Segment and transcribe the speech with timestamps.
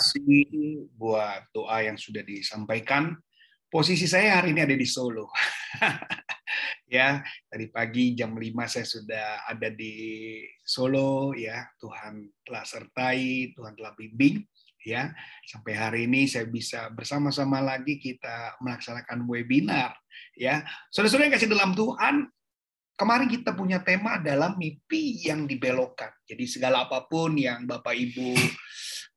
[0.00, 3.20] Kasih buat doa yang sudah disampaikan.
[3.68, 5.28] Posisi saya hari ini ada di Solo.
[6.88, 11.68] ya, tadi pagi jam 5 saya sudah ada di Solo ya.
[11.76, 14.40] Tuhan telah sertai, Tuhan telah bimbing
[14.88, 15.12] ya.
[15.44, 20.00] Sampai hari ini saya bisa bersama-sama lagi kita melaksanakan webinar
[20.32, 20.64] ya.
[20.88, 22.24] Saudara-saudara yang kasih dalam Tuhan,
[23.00, 26.12] Kemarin kita punya tema adalah mimpi yang dibelokkan.
[26.20, 28.36] Jadi segala apa pun yang Bapak Ibu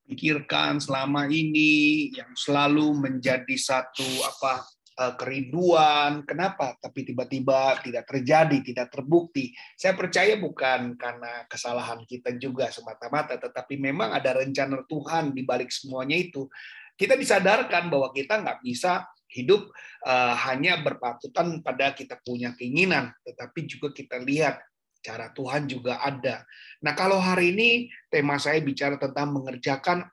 [0.04, 4.64] pikirkan selama ini yang selalu menjadi satu apa
[5.00, 6.76] eh, kerinduan, kenapa?
[6.78, 9.50] Tapi tiba-tiba tidak terjadi, tidak terbukti.
[9.74, 15.72] Saya percaya bukan karena kesalahan kita juga semata-mata, tetapi memang ada rencana Tuhan di balik
[15.72, 16.46] semuanya itu.
[16.94, 19.02] Kita disadarkan bahwa kita nggak bisa
[19.34, 19.66] hidup
[20.06, 24.62] uh, hanya berpatutan pada kita punya keinginan, tetapi juga kita lihat
[25.04, 26.48] cara Tuhan juga ada.
[26.80, 30.08] Nah, kalau hari ini tema saya bicara tentang mengerjakan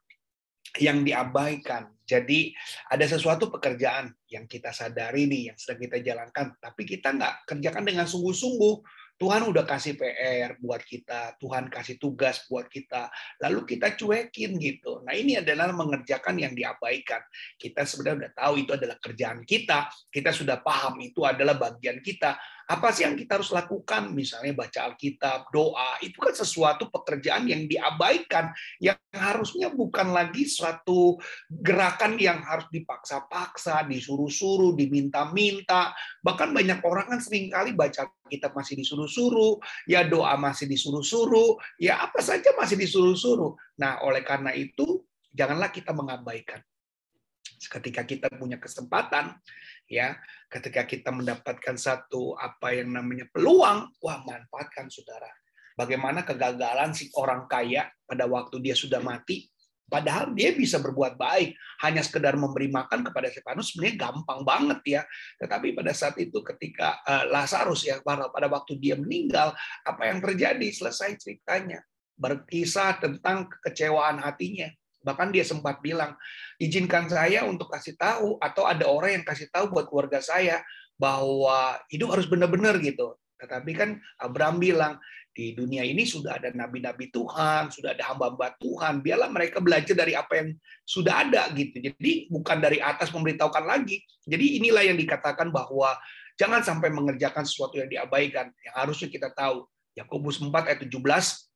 [0.83, 1.91] yang diabaikan.
[2.03, 2.51] Jadi
[2.91, 7.83] ada sesuatu pekerjaan yang kita sadari nih, yang sedang kita jalankan, tapi kita nggak kerjakan
[7.87, 8.83] dengan sungguh-sungguh.
[9.21, 13.05] Tuhan udah kasih PR buat kita, Tuhan kasih tugas buat kita,
[13.45, 15.05] lalu kita cuekin gitu.
[15.05, 17.21] Nah ini adalah mengerjakan yang diabaikan.
[17.53, 22.33] Kita sebenarnya udah tahu itu adalah kerjaan kita, kita sudah paham itu adalah bagian kita,
[22.67, 24.13] apa sih yang kita harus lakukan?
[24.13, 31.19] Misalnya baca Alkitab, doa, itu kan sesuatu pekerjaan yang diabaikan, yang harusnya bukan lagi suatu
[31.49, 35.91] gerakan yang harus dipaksa-paksa, disuruh-suruh, diminta-minta.
[36.23, 41.99] Bahkan banyak orang kan sering kali baca Alkitab masih disuruh-suruh, ya doa masih disuruh-suruh, ya
[42.01, 43.53] apa saja masih disuruh-suruh.
[43.77, 45.03] Nah, oleh karena itu,
[45.35, 46.63] janganlah kita mengabaikan.
[47.67, 49.37] Ketika kita punya kesempatan,
[49.85, 50.17] ya
[50.47, 55.29] ketika kita mendapatkan satu apa yang namanya peluang wah manfaatkan saudara.
[55.75, 59.51] Bagaimana kegagalan si orang kaya pada waktu dia sudah mati
[59.91, 61.51] padahal dia bisa berbuat baik.
[61.83, 65.01] Hanya sekedar memberi makan kepada Stefanus sebenarnya gampang banget ya.
[65.43, 69.51] Tetapi pada saat itu ketika uh, Lazarus ya pada waktu dia meninggal
[69.83, 70.71] apa yang terjadi?
[70.71, 71.83] Selesai ceritanya.
[72.15, 76.13] Berkisah tentang kekecewaan hatinya Bahkan dia sempat bilang,
[76.61, 80.61] izinkan saya untuk kasih tahu atau ada orang yang kasih tahu buat keluarga saya
[80.97, 83.17] bahwa hidup harus benar-benar gitu.
[83.41, 84.93] Tetapi kan Abraham bilang,
[85.31, 90.13] di dunia ini sudah ada nabi-nabi Tuhan, sudah ada hamba-hamba Tuhan, biarlah mereka belajar dari
[90.13, 90.53] apa yang
[90.83, 91.79] sudah ada gitu.
[91.79, 94.03] Jadi bukan dari atas memberitahukan lagi.
[94.27, 95.95] Jadi inilah yang dikatakan bahwa
[96.35, 99.65] jangan sampai mengerjakan sesuatu yang diabaikan, yang harusnya kita tahu.
[99.91, 101.50] Yakobus 4 ayat 17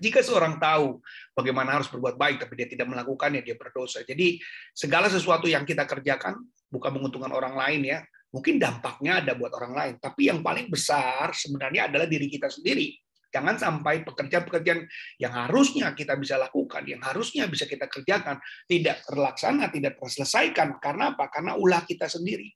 [0.00, 1.00] jika seorang tahu
[1.36, 4.00] bagaimana harus berbuat baik, tapi dia tidak melakukannya, dia berdosa.
[4.06, 4.40] Jadi
[4.72, 6.40] segala sesuatu yang kita kerjakan
[6.72, 7.98] bukan menguntungkan orang lain ya.
[8.32, 12.96] Mungkin dampaknya ada buat orang lain, tapi yang paling besar sebenarnya adalah diri kita sendiri.
[13.32, 19.72] Jangan sampai pekerjaan-pekerjaan yang harusnya kita bisa lakukan, yang harusnya bisa kita kerjakan, tidak terlaksana,
[19.72, 20.76] tidak terselesaikan.
[20.80, 21.32] Karena apa?
[21.32, 22.48] Karena ulah kita sendiri.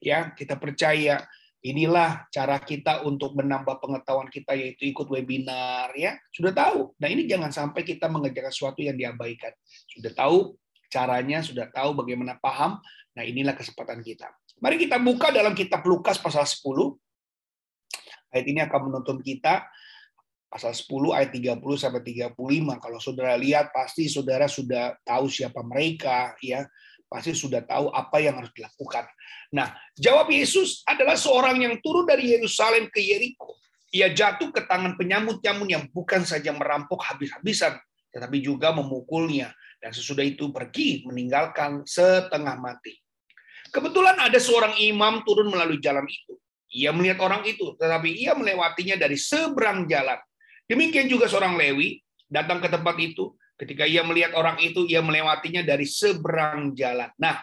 [0.00, 1.24] Ya, kita percaya
[1.62, 6.14] inilah cara kita untuk menambah pengetahuan kita yaitu ikut webinar ya.
[6.30, 6.94] Sudah tahu.
[7.02, 9.50] Nah ini jangan sampai kita mengerjakan sesuatu yang diabaikan.
[9.90, 10.54] Sudah tahu
[10.88, 12.78] caranya sudah tahu bagaimana paham.
[13.18, 14.30] Nah inilah kesempatan kita.
[14.58, 16.62] Mari kita buka dalam kitab Lukas pasal 10
[18.34, 19.66] ayat ini akan menuntun kita.
[20.48, 22.32] Pasal 10 ayat 30 sampai 35
[22.80, 26.64] kalau saudara lihat pasti saudara sudah tahu siapa mereka ya
[27.08, 29.08] pasti sudah tahu apa yang harus dilakukan.
[29.56, 33.56] Nah, jawab Yesus adalah seorang yang turun dari Yerusalem ke Yeriko.
[33.88, 37.80] Ia jatuh ke tangan penyamut-nyamut yang bukan saja merampok habis-habisan,
[38.12, 39.48] tetapi juga memukulnya.
[39.80, 42.92] Dan sesudah itu pergi meninggalkan setengah mati.
[43.72, 46.36] Kebetulan ada seorang imam turun melalui jalan itu.
[46.68, 50.20] Ia melihat orang itu, tetapi ia melewatinya dari seberang jalan.
[50.68, 55.66] Demikian juga seorang Lewi datang ke tempat itu, Ketika ia melihat orang itu, ia melewatinya
[55.66, 57.10] dari seberang jalan.
[57.18, 57.42] Nah,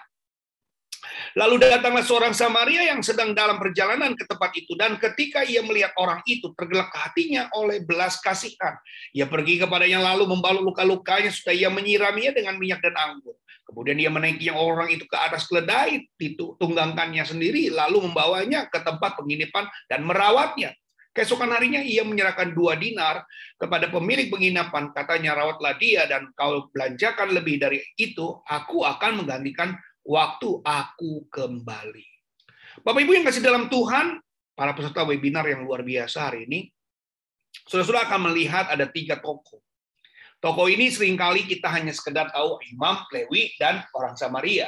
[1.36, 4.74] Lalu datanglah seorang Samaria yang sedang dalam perjalanan ke tempat itu.
[4.74, 8.76] Dan ketika ia melihat orang itu, tergelak hatinya oleh belas kasihan.
[9.12, 13.36] Ia pergi kepadanya lalu membalut luka-lukanya supaya ia menyiraminya dengan minyak dan anggur.
[13.66, 19.66] Kemudian ia menaiki orang itu ke atas keledai, ditunggangkannya sendiri, lalu membawanya ke tempat penginapan
[19.90, 20.78] dan merawatnya.
[21.16, 23.24] Keesokan harinya ia menyerahkan dua dinar
[23.56, 24.92] kepada pemilik penginapan.
[24.92, 32.04] Katanya, rawatlah dia dan kau belanjakan lebih dari itu, aku akan menggantikan waktu aku kembali.
[32.84, 34.20] Bapak Ibu yang kasih dalam Tuhan,
[34.60, 36.68] para peserta webinar yang luar biasa hari ini,
[37.64, 39.64] sudah-sudah akan melihat ada tiga tokoh.
[40.44, 44.68] Tokoh ini sering kali kita hanya sekedar tahu imam, Lewi, dan orang Samaria.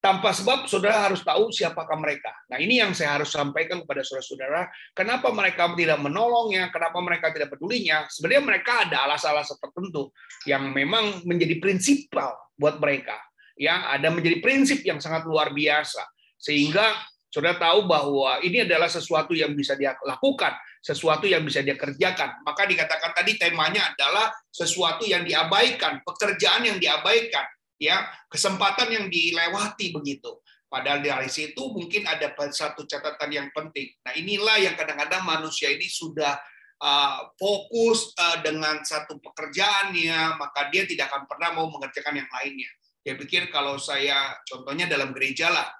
[0.00, 2.30] Tanpa sebab saudara harus tahu siapakah mereka.
[2.52, 7.50] Nah ini yang saya harus sampaikan kepada saudara-saudara, kenapa mereka tidak menolongnya, kenapa mereka tidak
[7.50, 8.06] pedulinya.
[8.06, 10.12] Sebenarnya mereka ada alasan-alasan tertentu
[10.46, 13.18] yang memang menjadi prinsipal buat mereka.
[13.56, 16.04] Ya, ada menjadi prinsip yang sangat luar biasa.
[16.36, 16.92] Sehingga
[17.32, 20.52] saudara tahu bahwa ini adalah sesuatu yang bisa dia lakukan,
[20.84, 22.44] sesuatu yang bisa dia kerjakan.
[22.44, 29.92] Maka dikatakan tadi temanya adalah sesuatu yang diabaikan, pekerjaan yang diabaikan ya kesempatan yang dilewati
[29.92, 30.40] begitu.
[30.66, 33.94] Padahal dari situ mungkin ada satu catatan yang penting.
[34.02, 36.34] Nah inilah yang kadang-kadang manusia ini sudah
[36.82, 42.70] uh, fokus uh, dengan satu pekerjaannya, maka dia tidak akan pernah mau mengerjakan yang lainnya.
[43.06, 45.70] Dia pikir kalau saya, contohnya dalam gereja lah,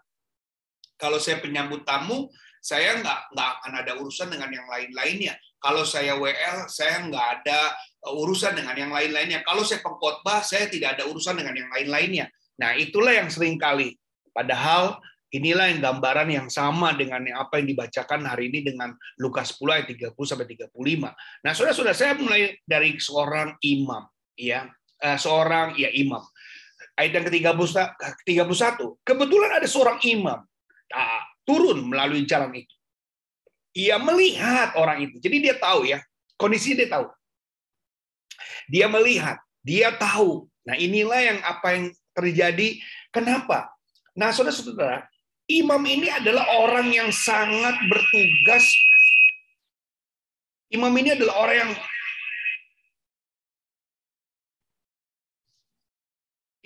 [0.94, 2.30] kalau saya penyambut tamu,
[2.62, 5.34] saya nggak nggak akan ada urusan dengan yang lain-lainnya.
[5.58, 7.74] Kalau saya WL, saya nggak ada
[8.06, 9.42] urusan dengan yang lain-lainnya.
[9.42, 12.30] Kalau saya pengkhotbah, saya tidak ada urusan dengan yang lain-lainnya.
[12.62, 13.98] Nah, itulah yang sering kali.
[14.30, 15.00] Padahal
[15.34, 19.86] inilah yang gambaran yang sama dengan apa yang dibacakan hari ini dengan Lukas 10 ayat
[19.90, 21.12] 30 sampai 35.
[21.42, 24.06] Nah, sudah-sudah saya mulai dari seorang imam,
[24.38, 24.70] ya,
[25.02, 26.22] eh, seorang ya imam.
[26.96, 29.04] Ayat yang ke-31.
[29.04, 30.40] Kebetulan ada seorang imam
[31.46, 32.74] turun melalui jalan itu.
[33.76, 35.22] Ia melihat orang itu.
[35.22, 36.02] Jadi dia tahu ya,
[36.34, 37.06] kondisi dia tahu.
[38.70, 40.46] Dia melihat, dia tahu.
[40.66, 41.84] Nah, inilah yang apa yang
[42.16, 42.78] terjadi.
[43.14, 43.70] Kenapa?
[44.16, 45.06] Nah, saudara-saudara,
[45.46, 48.66] imam ini adalah orang yang sangat bertugas.
[50.72, 51.72] Imam ini adalah orang yang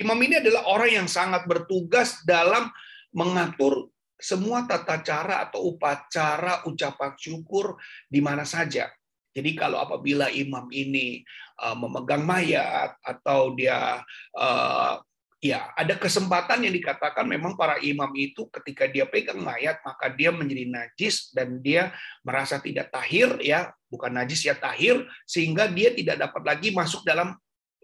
[0.01, 2.73] Imam ini adalah orang yang sangat bertugas dalam
[3.13, 7.77] mengatur semua tata cara atau upacara ucapan syukur
[8.09, 8.89] di mana saja.
[9.31, 11.23] Jadi kalau apabila imam ini
[11.63, 14.03] uh, memegang mayat atau dia
[14.35, 14.95] uh,
[15.41, 20.35] ya ada kesempatan yang dikatakan memang para imam itu ketika dia pegang mayat maka dia
[20.35, 21.95] menjadi najis dan dia
[22.27, 27.33] merasa tidak tahir ya bukan najis ya tahir sehingga dia tidak dapat lagi masuk dalam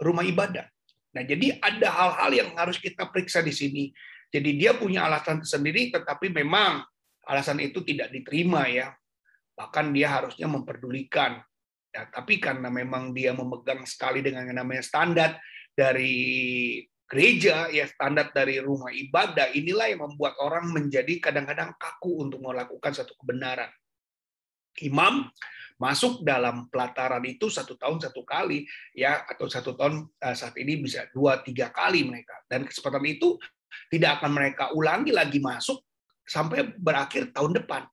[0.02, 0.66] rumah ibadah.
[1.14, 3.84] Nah jadi ada hal-hal yang harus kita periksa di sini.
[4.28, 6.82] Jadi dia punya alasan sendiri tetapi memang
[7.25, 8.90] alasan itu tidak diterima ya
[9.56, 11.41] bahkan dia harusnya memperdulikan.
[11.91, 15.41] Ya, tapi karena memang dia memegang sekali dengan yang namanya standar
[15.73, 22.44] dari gereja, ya standar dari rumah ibadah, inilah yang membuat orang menjadi kadang-kadang kaku untuk
[22.44, 23.73] melakukan satu kebenaran.
[24.85, 25.32] Imam
[25.76, 28.64] masuk dalam pelataran itu satu tahun satu kali
[28.97, 33.37] ya atau satu tahun eh, saat ini bisa dua tiga kali mereka dan kesempatan itu
[33.93, 35.85] tidak akan mereka ulangi lagi masuk
[36.25, 37.85] sampai berakhir tahun depan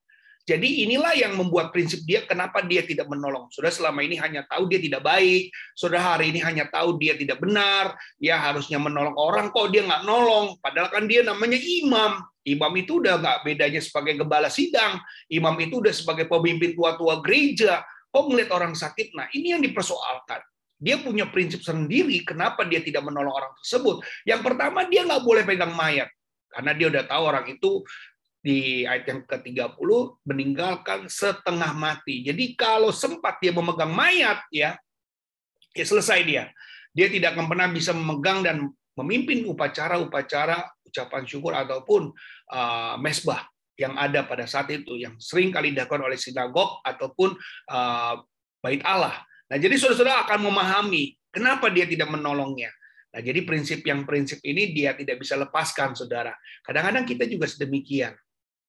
[0.44, 3.48] jadi inilah yang membuat prinsip dia kenapa dia tidak menolong.
[3.48, 7.40] Sudah selama ini hanya tahu dia tidak baik, sudah hari ini hanya tahu dia tidak
[7.40, 10.60] benar, dia harusnya menolong orang kok dia nggak nolong.
[10.60, 12.20] Padahal kan dia namanya imam.
[12.44, 15.00] Imam itu udah nggak bedanya sebagai gembala sidang,
[15.32, 17.80] imam itu udah sebagai pemimpin tua-tua gereja.
[18.12, 19.16] Kok melihat orang sakit?
[19.16, 20.44] Nah ini yang dipersoalkan.
[20.76, 24.04] Dia punya prinsip sendiri kenapa dia tidak menolong orang tersebut.
[24.28, 26.12] Yang pertama dia nggak boleh pegang mayat
[26.54, 27.82] karena dia udah tahu orang itu
[28.44, 29.90] di ayat yang ke-30
[30.28, 32.28] meninggalkan setengah mati.
[32.28, 34.76] Jadi kalau sempat dia memegang mayat ya,
[35.72, 36.52] ya selesai dia.
[36.92, 38.68] Dia tidak akan pernah bisa memegang dan
[39.00, 42.12] memimpin upacara-upacara ucapan syukur ataupun
[42.52, 43.48] uh, mesbah
[43.80, 47.34] yang ada pada saat itu yang sering kali dilakukan oleh sinagog ataupun
[47.72, 48.22] uh,
[48.60, 49.24] bait Allah.
[49.50, 52.70] Nah, jadi saudara-saudara akan memahami kenapa dia tidak menolongnya.
[53.16, 56.36] Nah, jadi prinsip yang prinsip ini dia tidak bisa lepaskan, saudara.
[56.62, 58.14] Kadang-kadang kita juga sedemikian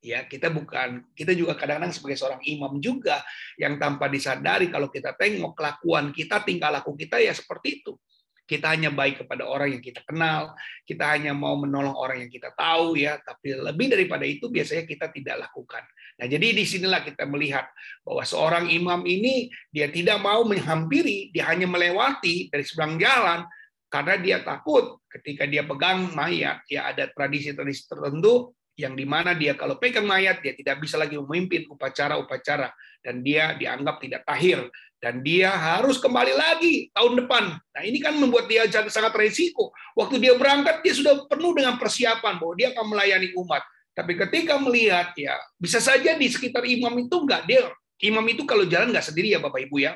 [0.05, 3.25] ya kita bukan kita juga kadang-kadang sebagai seorang imam juga
[3.57, 7.97] yang tanpa disadari kalau kita tengok kelakuan kita tingkah laku kita ya seperti itu.
[8.45, 10.53] Kita hanya baik kepada orang yang kita kenal
[10.85, 15.09] kita hanya mau menolong orang yang kita tahu ya tapi lebih daripada itu biasanya kita
[15.09, 15.81] tidak lakukan.
[16.21, 17.65] Nah jadi di sinilah kita melihat
[18.05, 23.49] bahwa seorang imam ini dia tidak mau menghampiri dia hanya melewati dari seberang jalan
[23.89, 26.61] karena dia takut ketika dia pegang mayat.
[26.69, 31.15] Ya ada tradisi-tradisi tertentu yang di mana dia kalau pegang mayat dia tidak bisa lagi
[31.15, 34.67] memimpin upacara-upacara dan dia dianggap tidak tahir
[34.99, 37.45] dan dia harus kembali lagi tahun depan.
[37.55, 39.71] Nah ini kan membuat dia sangat resiko.
[39.93, 43.61] Waktu dia berangkat dia sudah penuh dengan persiapan bahwa dia akan melayani umat.
[43.95, 47.69] Tapi ketika melihat ya bisa saja di sekitar imam itu enggak dia
[48.03, 49.95] imam itu kalau jalan nggak sendiri ya bapak ibu ya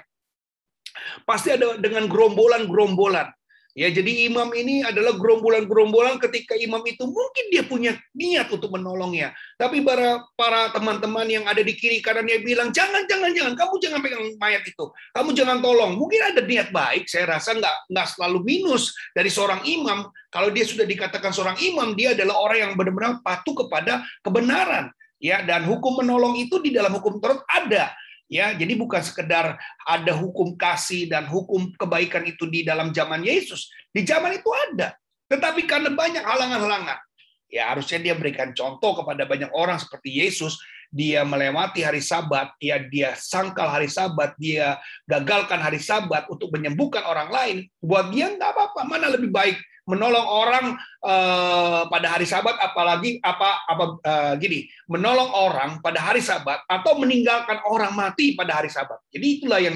[1.26, 3.30] pasti ada dengan gerombolan-gerombolan
[3.78, 9.30] Ya, jadi imam ini adalah gerombolan-gerombolan ketika imam itu mungkin dia punya niat untuk menolongnya.
[9.54, 14.02] Tapi para para teman-teman yang ada di kiri kanannya bilang, jangan, jangan, jangan, kamu jangan
[14.02, 14.82] pegang mayat itu.
[15.14, 15.94] Kamu jangan tolong.
[15.94, 20.10] Mungkin ada niat baik, saya rasa nggak, nggak selalu minus dari seorang imam.
[20.26, 24.90] Kalau dia sudah dikatakan seorang imam, dia adalah orang yang benar-benar patuh kepada kebenaran.
[25.22, 27.94] Ya, dan hukum menolong itu di dalam hukum Taurat ada
[28.28, 29.56] Ya, jadi bukan sekedar
[29.88, 33.72] ada hukum kasih dan hukum kebaikan itu di dalam zaman Yesus.
[33.88, 34.92] Di zaman itu ada.
[35.32, 37.00] Tetapi karena banyak halangan-halangan,
[37.48, 42.80] ya harusnya dia berikan contoh kepada banyak orang seperti Yesus, dia melewati hari Sabat, ya
[42.80, 47.56] dia sangkal hari Sabat, dia gagalkan hari Sabat untuk menyembuhkan orang lain.
[47.80, 49.56] Buat dia nggak apa-apa, mana lebih baik
[49.88, 50.66] menolong orang
[51.00, 57.00] uh, pada hari Sabat, apalagi apa apa uh, gini, menolong orang pada hari Sabat atau
[57.00, 59.00] meninggalkan orang mati pada hari Sabat.
[59.08, 59.72] Jadi itulah yang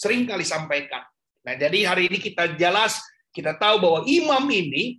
[0.00, 1.04] sering kali sampaikan.
[1.44, 3.04] Nah, jadi hari ini kita jelas
[3.36, 4.96] kita tahu bahwa imam ini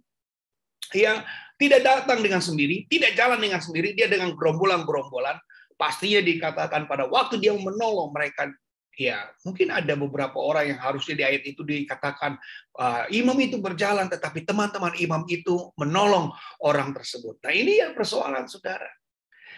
[0.94, 1.26] yang
[1.58, 5.40] tidak datang dengan sendiri, tidak jalan dengan sendiri, dia dengan gerombolan-gerombolan,
[5.80, 8.52] pastinya dikatakan pada waktu dia menolong mereka
[8.96, 12.40] ya mungkin ada beberapa orang yang harusnya di ayat itu dikatakan
[12.80, 16.32] uh, imam itu berjalan tetapi teman-teman imam itu menolong
[16.64, 17.40] orang tersebut.
[17.44, 18.88] Nah, ini yang persoalan Saudara.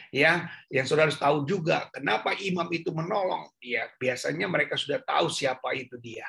[0.07, 3.51] Ya, yang Saudara harus tahu juga kenapa imam itu menolong.
[3.59, 6.25] Ya, biasanya mereka sudah tahu siapa itu dia.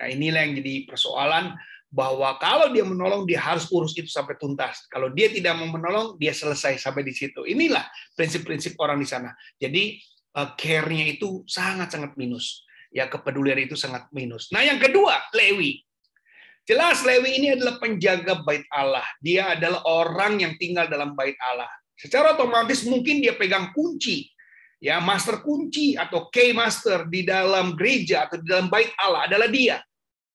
[0.00, 1.54] Nah, inilah yang jadi persoalan
[1.90, 4.86] bahwa kalau dia menolong dia harus urus itu sampai tuntas.
[4.86, 7.42] Kalau dia tidak mau menolong dia selesai sampai di situ.
[7.42, 7.82] Inilah
[8.14, 9.34] prinsip-prinsip orang di sana.
[9.58, 9.98] Jadi
[10.34, 12.66] care-nya itu sangat-sangat minus.
[12.90, 14.50] Ya, kepedulian itu sangat minus.
[14.50, 15.82] Nah, yang kedua, Lewi.
[16.66, 19.06] Jelas Lewi ini adalah penjaga bait Allah.
[19.22, 21.70] Dia adalah orang yang tinggal dalam bait Allah.
[21.94, 24.30] Secara otomatis mungkin dia pegang kunci.
[24.80, 29.46] Ya, master kunci atau key master di dalam gereja atau di dalam bait Allah adalah
[29.50, 29.84] dia.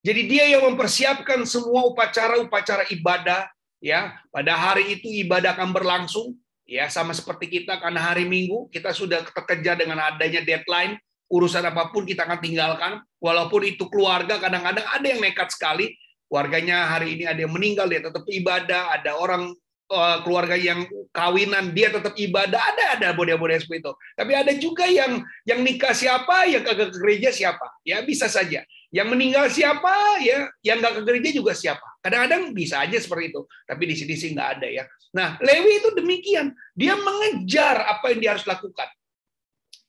[0.06, 3.50] Jadi dia yang mempersiapkan semua upacara-upacara ibadah
[3.82, 4.14] ya.
[4.30, 9.22] Pada hari itu ibadah akan berlangsung ya sama seperti kita karena hari Minggu kita sudah
[9.22, 10.98] terkejar dengan adanya deadline
[11.30, 13.02] urusan apa pun kita akan tinggalkan.
[13.18, 15.96] Walaupun itu keluarga kadang-kadang ada yang nekat sekali.
[16.26, 18.94] Warganya hari ini ada yang meninggal dia tetap ibadah.
[18.98, 19.54] Ada orang
[19.90, 22.58] eh, keluarga yang kawinan dia tetap ibadah.
[22.58, 23.94] Ada ada bodeh-bodeh seperti itu.
[24.18, 27.66] Tapi ada juga yang yang nikah siapa yang ke gereja siapa.
[27.82, 28.62] Ya bisa saja
[28.96, 33.42] yang meninggal siapa ya yang nggak ke gereja juga siapa Kadang-kadang bisa aja seperti itu,
[33.66, 34.86] tapi di sini sih nggak ada ya.
[35.18, 36.54] Nah, Lewi itu demikian.
[36.78, 38.86] Dia mengejar apa yang dia harus lakukan.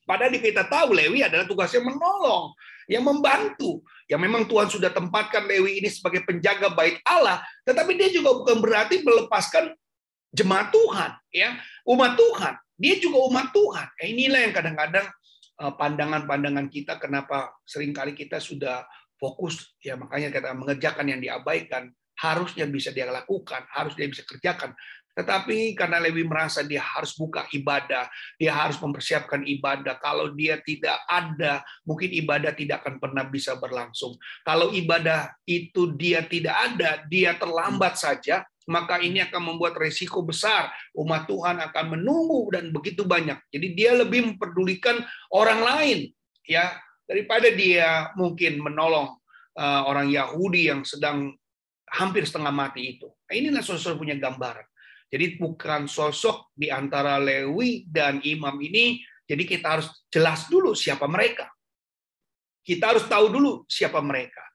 [0.09, 2.57] Padahal kita tahu Lewi adalah tugasnya menolong,
[2.89, 3.85] yang membantu.
[4.09, 8.65] Yang memang Tuhan sudah tempatkan Lewi ini sebagai penjaga bait Allah, tetapi dia juga bukan
[8.65, 9.77] berarti melepaskan
[10.33, 11.53] jemaat Tuhan, ya
[11.85, 12.57] umat Tuhan.
[12.81, 13.87] Dia juga umat Tuhan.
[13.93, 15.13] Nah, inilah yang kadang-kadang eh,
[15.57, 18.85] pandangan-pandangan kita kenapa sering kali kita sudah
[19.17, 24.73] fokus ya makanya kita mengerjakan yang diabaikan harusnya bisa dia lakukan, harus dia bisa kerjakan.
[25.17, 28.05] Tetapi karena Lewi merasa dia harus buka ibadah,
[28.37, 29.97] dia harus mempersiapkan ibadah.
[29.97, 34.13] Kalau dia tidak ada, mungkin ibadah tidak akan pernah bisa berlangsung.
[34.45, 40.71] Kalau ibadah itu dia tidak ada, dia terlambat saja, maka ini akan membuat resiko besar.
[40.95, 43.39] Umat Tuhan akan menunggu dan begitu banyak.
[43.51, 45.99] Jadi dia lebih memperdulikan orang lain
[46.47, 46.75] ya
[47.07, 49.15] daripada dia mungkin menolong
[49.59, 51.35] uh, orang Yahudi yang sedang
[51.87, 53.07] hampir setengah mati itu.
[53.07, 54.67] Nah, inilah sosok punya gambaran.
[55.07, 61.07] Jadi bukan sosok di antara Lewi dan imam ini, jadi kita harus jelas dulu siapa
[61.07, 61.47] mereka.
[62.67, 64.46] Kita harus tahu dulu siapa mereka.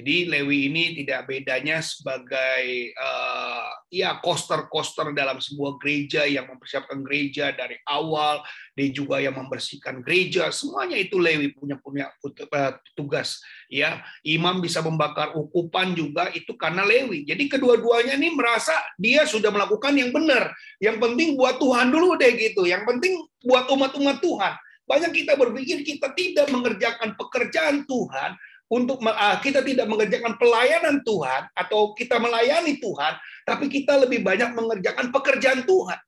[0.00, 7.52] Jadi Lewi ini tidak bedanya sebagai uh, ya koster-koster dalam sebuah gereja yang mempersiapkan gereja
[7.52, 8.40] dari awal,
[8.72, 13.44] dia juga yang membersihkan gereja, semuanya itu Lewi punya punya eh, tugas.
[13.68, 17.28] Ya, imam bisa membakar ukupan juga itu karena Lewi.
[17.28, 20.48] Jadi kedua-duanya ini merasa dia sudah melakukan yang benar.
[20.80, 22.64] Yang penting buat Tuhan dulu deh gitu.
[22.64, 24.56] Yang penting buat umat-umat Tuhan.
[24.90, 28.34] Banyak kita berpikir kita tidak mengerjakan pekerjaan Tuhan,
[28.70, 34.54] untuk ah, kita tidak mengerjakan pelayanan Tuhan atau kita melayani Tuhan, tapi kita lebih banyak
[34.54, 35.98] mengerjakan pekerjaan Tuhan.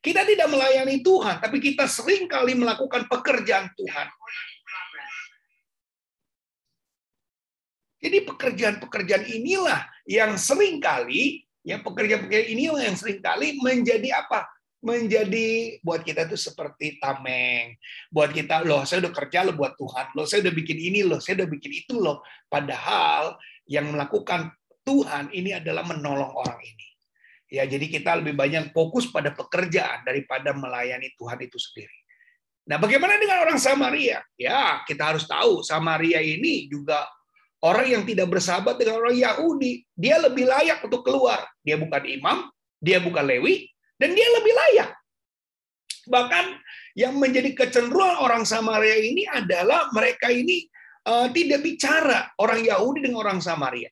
[0.00, 4.08] Kita tidak melayani Tuhan, tapi kita sering kali melakukan pekerjaan Tuhan.
[8.00, 14.46] Jadi pekerjaan-pekerjaan inilah yang sering kali, ya pekerjaan-pekerjaan inilah yang sering kali menjadi apa?
[14.86, 17.74] Menjadi buat kita itu seperti tameng.
[18.14, 21.18] Buat kita, loh saya udah kerja loh buat Tuhan, loh saya udah bikin ini loh,
[21.18, 22.22] saya udah bikin itu loh.
[22.46, 23.34] Padahal
[23.66, 24.54] yang melakukan
[24.86, 26.86] Tuhan ini adalah menolong orang ini.
[27.50, 31.98] Ya, jadi kita lebih banyak fokus pada pekerjaan daripada melayani Tuhan itu sendiri.
[32.66, 34.22] Nah, bagaimana dengan orang Samaria?
[34.34, 37.06] Ya, kita harus tahu Samaria ini juga
[37.64, 41.48] Orang yang tidak bersahabat dengan orang Yahudi, dia lebih layak untuk keluar.
[41.64, 44.90] Dia bukan imam, dia bukan Lewi, dan dia lebih layak.
[46.06, 46.46] Bahkan
[46.94, 50.64] yang menjadi kecenderungan orang Samaria ini adalah mereka ini
[51.04, 53.90] uh, tidak bicara orang Yahudi dengan orang Samaria.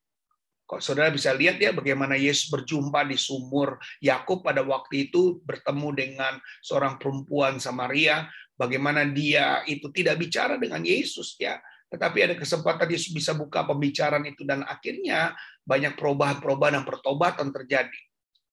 [0.64, 5.88] Kok saudara bisa lihat ya bagaimana Yesus berjumpa di sumur Yakub pada waktu itu bertemu
[5.92, 6.34] dengan
[6.64, 8.25] seorang perempuan Samaria,
[8.56, 11.61] bagaimana dia itu tidak bicara dengan Yesus ya,
[11.92, 15.37] tetapi ada kesempatan Yesus bisa buka pembicaraan itu dan akhirnya
[15.68, 18.00] banyak perubahan-perubahan dan pertobatan terjadi.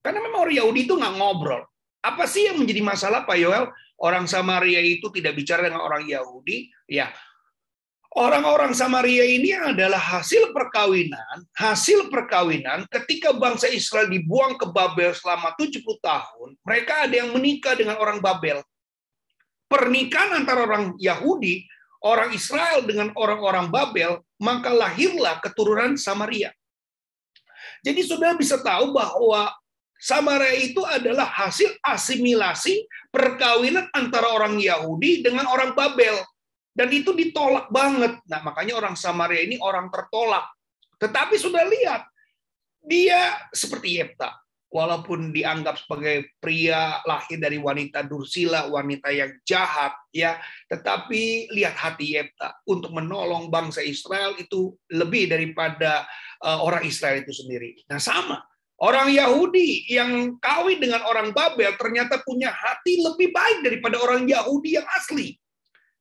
[0.01, 1.62] Karena memang orang Yahudi itu nggak ngobrol.
[2.01, 3.70] Apa sih yang menjadi masalah Pak Yoel?
[4.01, 7.13] Orang Samaria itu tidak bicara dengan orang Yahudi, ya
[8.12, 15.55] Orang-orang Samaria ini adalah hasil perkawinan, hasil perkawinan ketika bangsa Israel dibuang ke Babel selama
[15.55, 18.60] 70 tahun, mereka ada yang menikah dengan orang Babel.
[19.72, 21.63] Pernikahan antara orang Yahudi,
[22.03, 26.51] orang Israel dengan orang-orang Babel, maka lahirlah keturunan Samaria.
[27.79, 29.55] Jadi sudah bisa tahu bahwa
[30.01, 36.17] Samaria itu adalah hasil asimilasi perkawinan antara orang Yahudi dengan orang Babel.
[36.74, 38.17] Dan itu ditolak banget.
[38.25, 40.50] Nah, makanya orang Samaria ini orang tertolak.
[40.98, 42.10] Tetapi sudah lihat,
[42.81, 44.41] dia seperti Yepta.
[44.72, 50.39] Walaupun dianggap sebagai pria lahir dari wanita dursila, wanita yang jahat, ya,
[50.72, 56.08] tetapi lihat hati Yepta untuk menolong bangsa Israel itu lebih daripada
[56.39, 57.84] uh, orang Israel itu sendiri.
[57.91, 58.39] Nah, sama.
[58.82, 64.82] Orang Yahudi yang kawin dengan orang Babel ternyata punya hati lebih baik daripada orang Yahudi
[64.82, 65.38] yang asli.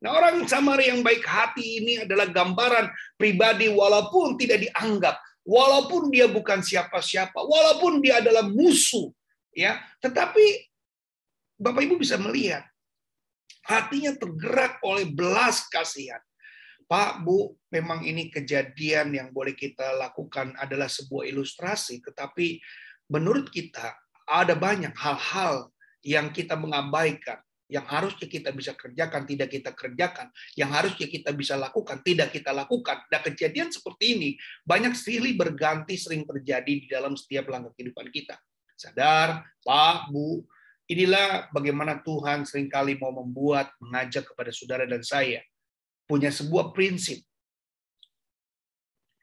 [0.01, 2.89] Nah, orang Samaria yang baik hati ini adalah gambaran
[3.21, 9.13] pribadi walaupun tidak dianggap, walaupun dia bukan siapa-siapa, walaupun dia adalah musuh,
[9.53, 9.77] ya.
[10.01, 10.73] Tetapi
[11.61, 12.65] Bapak Ibu bisa melihat
[13.69, 16.25] hatinya tergerak oleh belas kasihan.
[16.91, 22.59] Pak, Bu, memang ini kejadian yang boleh kita lakukan adalah sebuah ilustrasi, tetapi
[23.15, 23.95] menurut kita
[24.27, 25.71] ada banyak hal-hal
[26.03, 27.39] yang kita mengabaikan
[27.71, 30.27] yang harusnya kita bisa kerjakan tidak kita kerjakan,
[30.59, 33.07] yang harusnya kita bisa lakukan tidak kita lakukan.
[33.07, 34.31] Dan kejadian seperti ini
[34.67, 38.35] banyak silih berganti sering terjadi di dalam setiap langkah kehidupan kita.
[38.75, 40.43] Sadar, Pak, Bu,
[40.91, 45.39] inilah bagaimana Tuhan sering kali mau membuat, mengajak kepada saudara dan saya
[46.11, 47.23] punya sebuah prinsip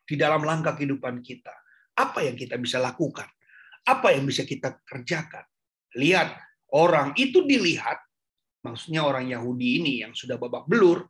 [0.08, 1.52] di dalam langkah kehidupan kita.
[2.00, 3.28] Apa yang kita bisa lakukan?
[3.84, 5.44] Apa yang bisa kita kerjakan?
[6.00, 6.40] Lihat,
[6.72, 8.00] orang itu dilihat
[8.64, 11.08] maksudnya orang Yahudi ini yang sudah babak belur,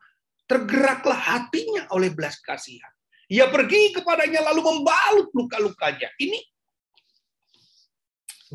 [0.50, 2.90] tergeraklah hatinya oleh belas kasihan.
[3.28, 6.08] Ia pergi kepadanya lalu membalut luka-lukanya.
[6.16, 6.40] Ini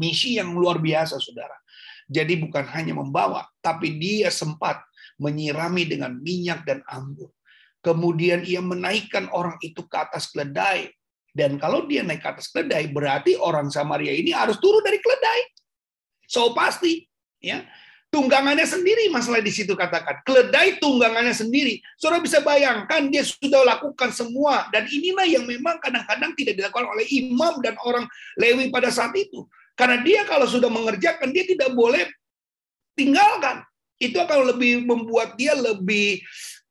[0.01, 1.55] misi yang luar biasa, saudara.
[2.09, 4.81] Jadi bukan hanya membawa, tapi dia sempat
[5.23, 7.31] menyirami dengan minyak dan anggur.
[7.83, 10.91] Kemudian ia menaikkan orang itu ke atas keledai.
[11.33, 15.41] Dan kalau dia naik ke atas keledai, berarti orang Samaria ini harus turun dari keledai.
[16.27, 17.07] So pasti,
[17.41, 17.65] ya
[18.13, 20.21] tunggangannya sendiri masalah di situ katakan.
[20.23, 21.81] Keledai tunggangannya sendiri.
[21.97, 27.09] Saudara bisa bayangkan dia sudah lakukan semua dan inilah yang memang kadang-kadang tidak dilakukan oleh
[27.09, 28.05] imam dan orang
[28.37, 29.49] Lewi pada saat itu.
[29.73, 32.05] Karena dia kalau sudah mengerjakan dia tidak boleh
[32.93, 33.65] tinggalkan.
[34.03, 36.19] Itu akan lebih membuat dia lebih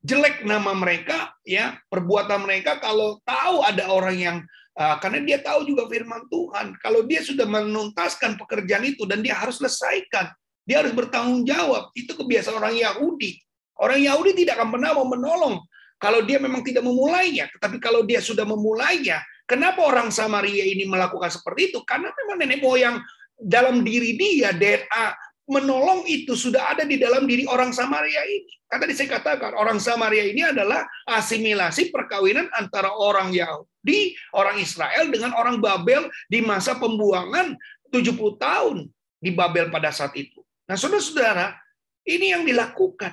[0.04, 4.38] jelek nama mereka ya, perbuatan mereka kalau tahu ada orang yang
[4.76, 6.76] uh, karena dia tahu juga firman Tuhan.
[6.84, 10.28] Kalau dia sudah menuntaskan pekerjaan itu dan dia harus selesaikan,
[10.68, 11.94] dia harus bertanggung jawab.
[11.96, 13.40] Itu kebiasaan orang Yahudi.
[13.80, 15.56] Orang Yahudi tidak akan pernah mau menolong
[16.02, 17.46] kalau dia memang tidak memulainya.
[17.54, 21.80] Tetapi kalau dia sudah memulainya, kenapa orang Samaria ini melakukan seperti itu?
[21.86, 22.98] Karena memang nenek moyang
[23.38, 28.52] dalam diri dia, DNA menolong itu sudah ada di dalam diri orang Samaria ini.
[28.72, 35.36] Kata saya katakan, orang Samaria ini adalah asimilasi perkawinan antara orang Yahudi, orang Israel dengan
[35.36, 37.58] orang Babel di masa pembuangan
[37.92, 38.78] 70 tahun
[39.20, 40.40] di Babel pada saat itu.
[40.66, 41.60] Nah, saudara-saudara,
[42.08, 43.12] ini yang dilakukan.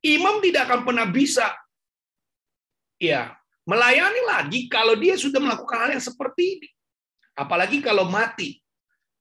[0.00, 1.52] Imam tidak akan pernah bisa
[3.00, 3.36] ya
[3.68, 6.68] melayani lagi kalau dia sudah melakukan hal yang seperti ini.
[7.36, 8.59] Apalagi kalau mati.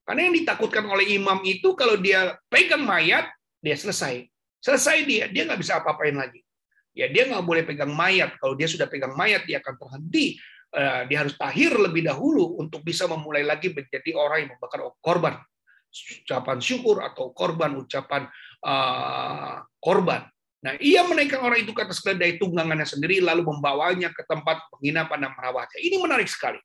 [0.10, 3.30] Karena yang ditakutkan oleh imam itu kalau dia pegang mayat,
[3.62, 4.26] dia selesai.
[4.58, 6.42] Selesai dia, dia nggak bisa apa-apain lagi.
[6.98, 8.34] Ya dia nggak boleh pegang mayat.
[8.42, 10.42] Kalau dia sudah pegang mayat, dia akan terhenti.
[10.74, 15.38] Eh, dia harus tahir lebih dahulu untuk bisa memulai lagi menjadi orang yang membakar korban
[15.90, 18.30] ucapan syukur atau korban ucapan
[18.62, 20.22] uh, korban.
[20.60, 25.26] Nah, ia menaikkan orang itu ke atas keledai tunggangannya sendiri lalu membawanya ke tempat penginapan
[25.26, 25.80] dan merawatnya.
[25.80, 26.60] Ini menarik sekali.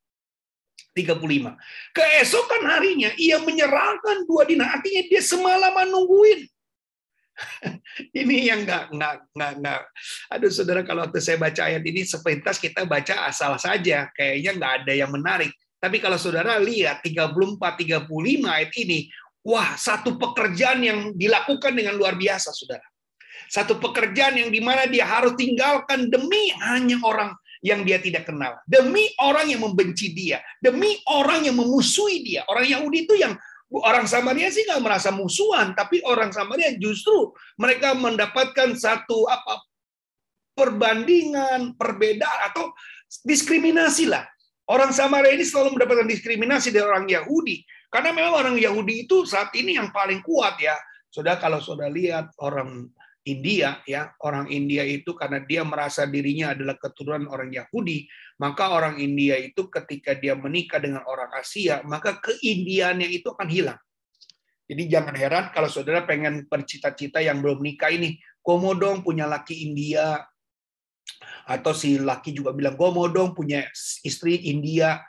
[0.95, 1.59] 35.
[1.91, 4.79] Keesokan harinya ia menyerahkan dua dinar.
[4.79, 6.47] Artinya dia semalaman nungguin.
[8.21, 9.81] ini yang nggak nggak nggak nggak.
[10.39, 14.73] Aduh saudara kalau waktu saya baca ayat ini sepintas kita baca asal saja, kayaknya nggak
[14.83, 15.51] ada yang menarik.
[15.83, 18.09] Tapi kalau saudara lihat 34 35
[18.47, 19.11] ayat ini,
[19.45, 22.87] wah satu pekerjaan yang dilakukan dengan luar biasa saudara.
[23.51, 28.61] Satu pekerjaan yang di mana dia harus tinggalkan demi hanya orang yang dia tidak kenal.
[28.69, 30.45] Demi orang yang membenci dia.
[30.61, 32.45] Demi orang yang memusuhi dia.
[32.53, 33.33] Orang Yahudi itu yang
[33.73, 39.65] orang Samaria sih nggak merasa musuhan, tapi orang Samaria justru mereka mendapatkan satu apa
[40.53, 42.77] perbandingan, perbedaan atau
[43.25, 44.29] diskriminasi lah.
[44.69, 49.55] Orang Samaria ini selalu mendapatkan diskriminasi dari orang Yahudi karena memang orang Yahudi itu saat
[49.57, 50.77] ini yang paling kuat ya.
[51.09, 52.93] Sudah kalau sudah lihat orang
[53.25, 58.05] India ya orang India itu karena dia merasa dirinya adalah keturunan orang Yahudi
[58.37, 63.81] maka orang India itu ketika dia menikah dengan orang Asia maka keindiannya itu akan hilang.
[64.65, 69.65] Jadi jangan heran kalau saudara pengen bercita-cita yang belum nikah ini komo dong punya laki
[69.69, 70.25] India.
[71.45, 73.69] Atau si laki juga bilang komo dong punya
[74.05, 75.01] istri India.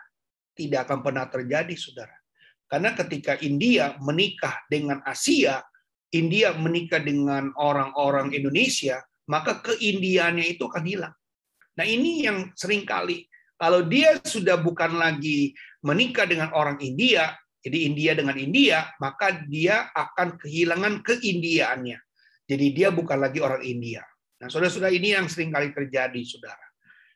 [0.55, 2.15] Tidak akan pernah terjadi saudara.
[2.67, 5.63] Karena ketika India menikah dengan Asia
[6.15, 11.15] India menikah dengan orang-orang Indonesia, maka keindiannya itu akan hilang.
[11.75, 17.77] Nah ini yang sering kali kalau dia sudah bukan lagi menikah dengan orang India, jadi
[17.87, 21.99] India dengan India, maka dia akan kehilangan keindiaannya.
[22.45, 24.05] Jadi dia bukan lagi orang India.
[24.37, 26.64] Nah, saudara-saudara ini yang sering kali terjadi, saudara.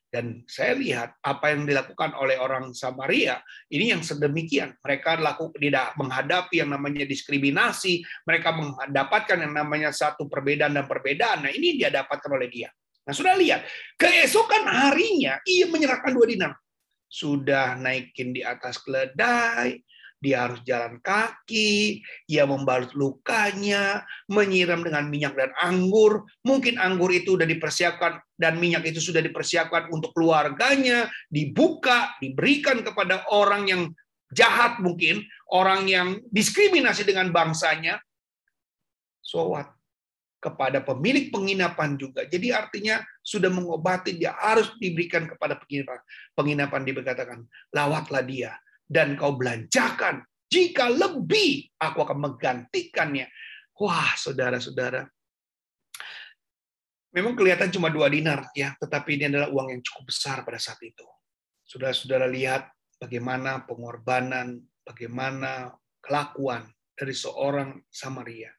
[0.10, 3.38] Dan saya lihat apa yang dilakukan oleh orang Samaria
[3.70, 4.74] ini yang sedemikian.
[4.82, 11.46] Mereka laku, tidak menghadapi yang namanya diskriminasi, mereka mendapatkan yang namanya satu perbedaan dan perbedaan.
[11.46, 12.74] Nah ini dia dapatkan oleh dia.
[13.06, 13.70] Nah sudah lihat,
[14.02, 16.54] keesokan harinya ia menyerahkan dua dinar.
[17.06, 19.78] Sudah naikin di atas keledai,
[20.20, 26.28] dia harus jalan kaki, ia membalut lukanya, menyiram dengan minyak dan anggur.
[26.44, 33.24] Mungkin anggur itu sudah dipersiapkan dan minyak itu sudah dipersiapkan untuk keluarganya, dibuka, diberikan kepada
[33.32, 33.82] orang yang
[34.36, 38.04] jahat mungkin, orang yang diskriminasi dengan bangsanya.
[39.24, 39.72] So what?
[40.40, 42.24] kepada pemilik penginapan juga.
[42.24, 46.00] Jadi artinya sudah mengobati dia harus diberikan kepada penginapan.
[46.32, 47.40] Penginapan dikatakan
[47.76, 48.56] lawatlah dia
[48.90, 50.26] dan kau belanjakan.
[50.50, 53.30] Jika lebih, aku akan menggantikannya.
[53.78, 55.06] Wah, saudara-saudara.
[57.14, 60.82] Memang kelihatan cuma dua dinar, ya, tetapi ini adalah uang yang cukup besar pada saat
[60.82, 61.06] itu.
[61.70, 65.70] Saudara-saudara lihat bagaimana pengorbanan, bagaimana
[66.02, 66.66] kelakuan
[66.98, 68.50] dari seorang Samaria.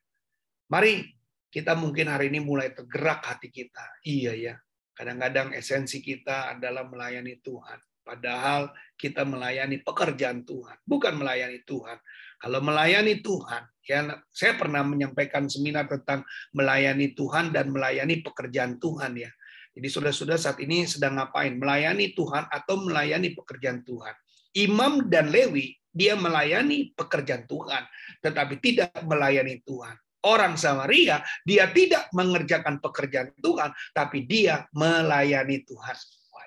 [0.71, 1.03] Mari
[1.51, 3.83] kita mungkin hari ini mulai tergerak hati kita.
[4.07, 4.55] Iya ya,
[4.95, 7.90] kadang-kadang esensi kita adalah melayani Tuhan.
[8.11, 11.95] Padahal kita melayani pekerjaan Tuhan, bukan melayani Tuhan.
[12.43, 19.15] Kalau melayani Tuhan, ya saya pernah menyampaikan seminar tentang melayani Tuhan dan melayani pekerjaan Tuhan
[19.15, 19.31] ya.
[19.79, 21.55] Jadi sudah-sudah saat ini sedang ngapain?
[21.55, 24.15] Melayani Tuhan atau melayani pekerjaan Tuhan.
[24.59, 27.87] Imam dan Lewi dia melayani pekerjaan Tuhan,
[28.27, 29.95] tetapi tidak melayani Tuhan.
[30.27, 35.95] Orang Samaria dia tidak mengerjakan pekerjaan Tuhan, tapi dia melayani Tuhan.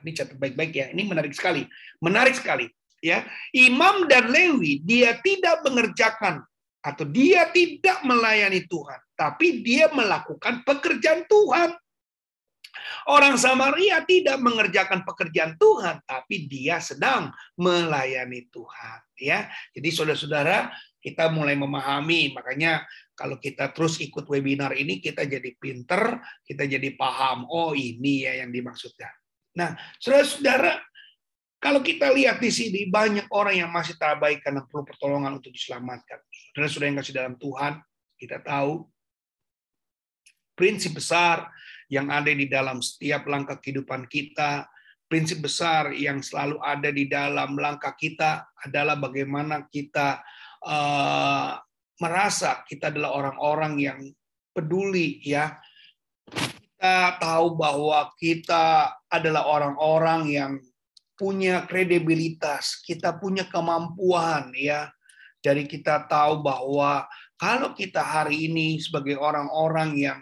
[0.02, 0.86] Ini catat baik-baik ya.
[0.90, 1.68] Ini menarik sekali.
[2.02, 2.66] Menarik sekali.
[3.04, 6.40] Ya, Imam dan Lewi dia tidak mengerjakan
[6.80, 11.76] atau dia tidak melayani Tuhan, tapi dia melakukan pekerjaan Tuhan.
[13.04, 19.00] Orang Samaria tidak mengerjakan pekerjaan Tuhan, tapi dia sedang melayani Tuhan.
[19.20, 20.72] Ya, jadi saudara-saudara
[21.04, 22.32] kita mulai memahami.
[22.32, 22.88] Makanya
[23.20, 27.44] kalau kita terus ikut webinar ini, kita jadi pinter, kita jadi paham.
[27.52, 29.23] Oh ini ya yang dimaksudkan.
[29.54, 30.82] Nah, saudara-saudara,
[31.62, 36.20] kalau kita lihat di sini banyak orang yang masih terabaikan dan perlu pertolongan untuk diselamatkan.
[36.52, 37.74] Saudara-saudara yang kasih dalam Tuhan,
[38.20, 38.84] kita tahu
[40.54, 41.50] prinsip besar
[41.88, 44.66] yang ada di dalam setiap langkah kehidupan kita,
[45.08, 50.26] prinsip besar yang selalu ada di dalam langkah kita adalah bagaimana kita
[50.66, 51.62] uh,
[52.02, 54.00] merasa kita adalah orang-orang yang
[54.52, 55.54] peduli ya
[56.84, 60.52] kita tahu bahwa kita adalah orang-orang yang
[61.14, 64.90] punya kredibilitas, kita punya kemampuan ya.
[65.46, 67.06] Jadi kita tahu bahwa
[67.38, 70.20] kalau kita hari ini sebagai orang-orang yang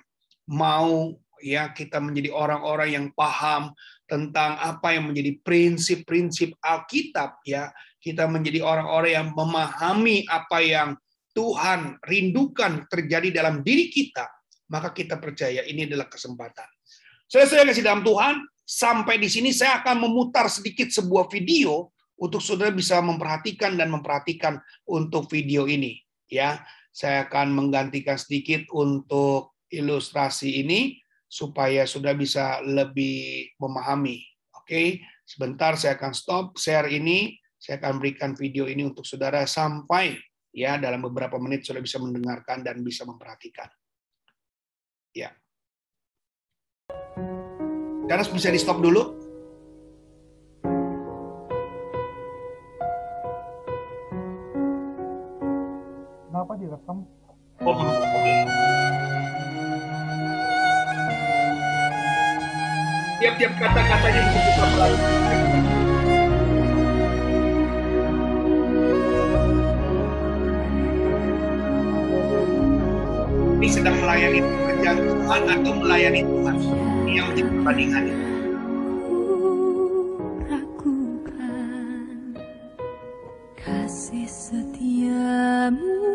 [0.49, 3.71] mau ya kita menjadi orang-orang yang paham
[4.05, 7.71] tentang apa yang menjadi prinsip-prinsip Alkitab ya,
[8.03, 10.89] kita menjadi orang-orang yang memahami apa yang
[11.31, 14.27] Tuhan rindukan terjadi dalam diri kita,
[14.67, 16.67] maka kita percaya ini adalah kesempatan.
[17.31, 22.37] Saya saya kasih dalam Tuhan, sampai di sini saya akan memutar sedikit sebuah video untuk
[22.37, 25.97] saudara bisa memperhatikan dan memperhatikan untuk video ini.
[26.29, 26.61] Ya,
[26.93, 34.21] saya akan menggantikan sedikit untuk ilustrasi ini supaya sudah bisa lebih memahami.
[34.59, 37.39] Oke, sebentar saya akan stop share ini.
[37.55, 40.17] Saya akan berikan video ini untuk saudara sampai
[40.51, 43.69] ya dalam beberapa menit sudah bisa mendengarkan dan bisa memperhatikan.
[45.15, 45.31] Ya.
[48.11, 49.03] Saudara bisa di stop dulu.
[56.27, 57.07] Kenapa direkam?
[57.63, 57.75] Oh,
[63.23, 64.99] Tiap-tiap kata-katanya bisa melalui.
[73.55, 76.90] Ini sedang melayani pekerjaan Tuhan atau melayani Tuhan.
[77.11, 78.23] Yang menjadi perbandingan itu.
[80.47, 82.15] ragukan
[83.59, 86.07] kasih setiamu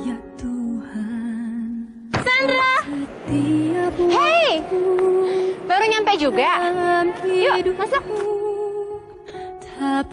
[0.00, 2.76] ya Tuhan Sandra!
[2.88, 4.64] setiap Hey!
[5.68, 6.50] Baru nyampe juga?
[7.28, 8.00] Yuk, masuk.
[9.60, 10.08] tak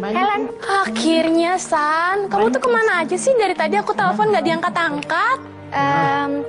[0.00, 0.16] Halo?
[0.16, 0.42] Helen?
[0.64, 2.24] Akhirnya, San.
[2.32, 3.36] Kamu tuh ke mana aja sih?
[3.36, 5.38] Dari tadi aku telepon nggak diangkat-angkat.
[5.70, 6.42] Em,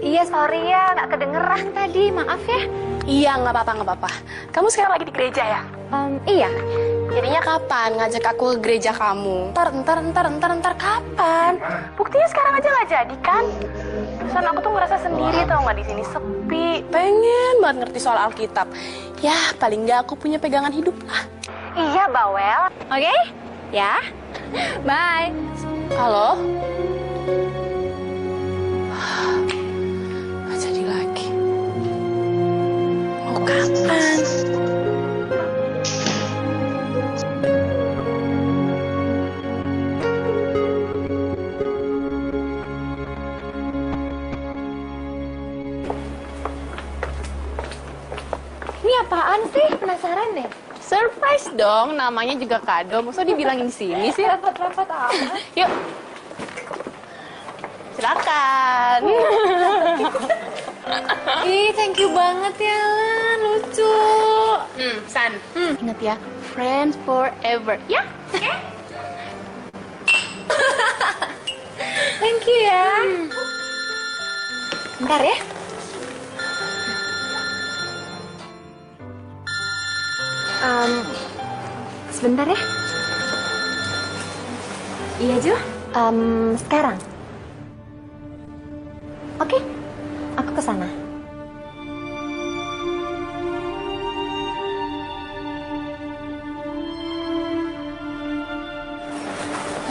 [0.00, 2.64] iya sorry ya nggak kedengeran tadi maaf ya
[3.04, 4.10] Iya, nggak apa-apa, nggak apa-apa.
[4.54, 5.62] Kamu sekarang lagi di gereja ya?
[5.90, 6.48] Em, iya
[7.12, 9.52] Jadinya kapan ngajak aku ke gereja kamu?
[9.52, 11.58] Ntar, ntar, ntar, ntar, ntar, kapan?
[11.98, 13.44] Buktinya sekarang aja nggak jadi kan?
[14.32, 16.68] San, aku tuh ngerasa sendiri tau nggak di sini sepi.
[16.88, 18.70] Pengen banget ngerti soal Alkitab.
[19.20, 21.41] Ya, paling nggak aku punya pegangan hidup lah.
[21.76, 23.14] Iya bawel oke
[23.72, 23.96] ya
[24.84, 25.32] bye
[25.92, 26.40] Halo?
[30.48, 31.28] Nggak jadi lagi.
[33.28, 34.18] Mau kapan?
[48.82, 50.61] ini apaan sih penasaran deh
[50.92, 53.00] Surprise dong, namanya juga kado.
[53.00, 54.22] Masa dibilangin di sini sih?
[54.22, 55.72] repot-repot amat Yuk.
[57.96, 59.00] Silakan.
[61.48, 63.94] ih thank you banget ya Lan lucu
[64.76, 65.32] Hmm, San.
[65.56, 66.14] Ingat ya,
[66.52, 67.78] friends forever.
[67.88, 68.02] Ya?
[68.34, 68.52] Oke?
[72.20, 72.86] thank you ya
[74.98, 75.38] bentar ya
[80.62, 80.92] Em,
[82.14, 82.60] sebentar ya
[85.18, 85.58] iya Jo
[85.92, 86.96] Em, sekarang
[89.42, 89.58] oke
[90.38, 90.86] aku ke sana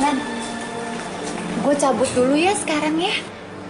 [0.02, 0.18] Lan,
[1.62, 3.14] gue cabut dulu ya sekarang ya.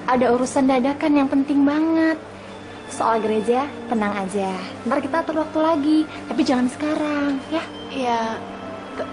[0.07, 2.15] Ada urusan dadakan yang penting banget.
[2.91, 4.51] Soal gereja, tenang aja.
[4.85, 7.63] Ntar kita atur waktu lagi, tapi jangan sekarang, ya.
[7.89, 8.19] Ya,
[8.93, 9.09] t-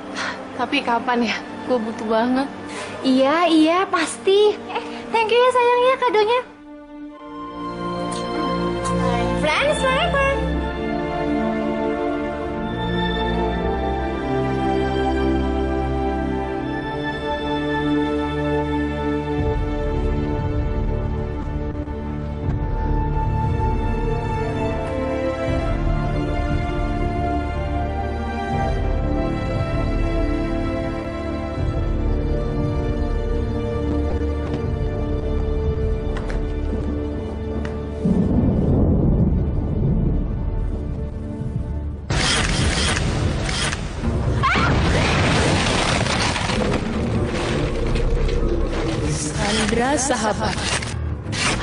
[0.58, 1.36] tapi kapan ya?
[1.64, 2.48] Gue butuh banget.
[3.00, 4.52] Iya, iya, pasti.
[4.52, 6.57] Eh, thank you ya sayang ya kadonya.
[50.08, 50.56] Sahabat.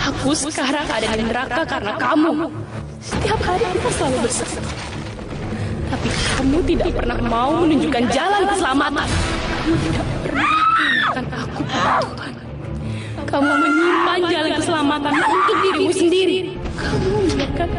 [0.05, 2.45] Aku sekarang ada di neraka karena kamu.
[3.01, 4.62] Setiap hari kita selalu bersama.
[5.89, 9.08] Tapi kamu tidak pernah mau menunjukkan jalan keselamatan.
[9.10, 12.34] Kamu tidak pernah mengingatkan aku Tuhan.
[13.25, 16.38] kamu menyimpan jalan keselamatan untuk dirimu sendiri.
[16.77, 17.69] Kamu membiarkan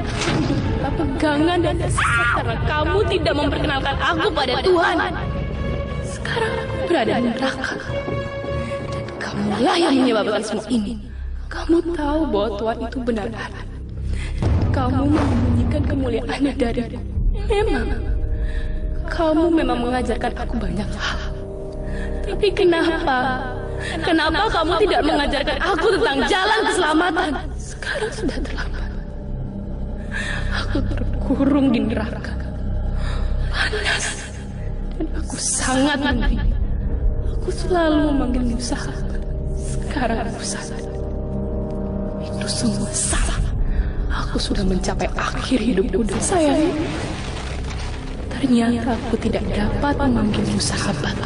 [0.83, 4.97] aku pegangan dan tersisa karena kamu tidak memperkenalkan aku pada Tuhan.
[6.03, 7.96] Sekarang aku berada di neraka.
[9.57, 11.01] Kamulah yang menyebabkan semua ini.
[11.49, 13.63] Kamu tahu bahwa Tuhan itu benar ada.
[14.69, 17.01] Kamu menyembunyikan kemuliaannya dariku.
[17.49, 17.89] Memang,
[19.09, 21.21] kamu memang mengajarkan aku banyak hal.
[22.29, 23.49] Tapi kenapa?
[24.05, 27.29] Kenapa kamu tidak mengajarkan aku tentang jalan keselamatan?
[27.57, 28.91] Sekarang sudah terlambat.
[30.53, 32.37] Aku terkurung di neraka.
[33.49, 34.05] Panas.
[35.01, 36.45] Dan aku sangat menderita.
[37.41, 39.16] Aku selalu memanggilmu sahabat.
[39.97, 40.29] Sadar.
[42.21, 43.41] Itu semua salah.
[44.13, 46.69] Aku sudah mencapai akhir hidupku dan sayang.
[48.29, 51.17] Ternyata aku tidak dapat memanggilmu sahabat.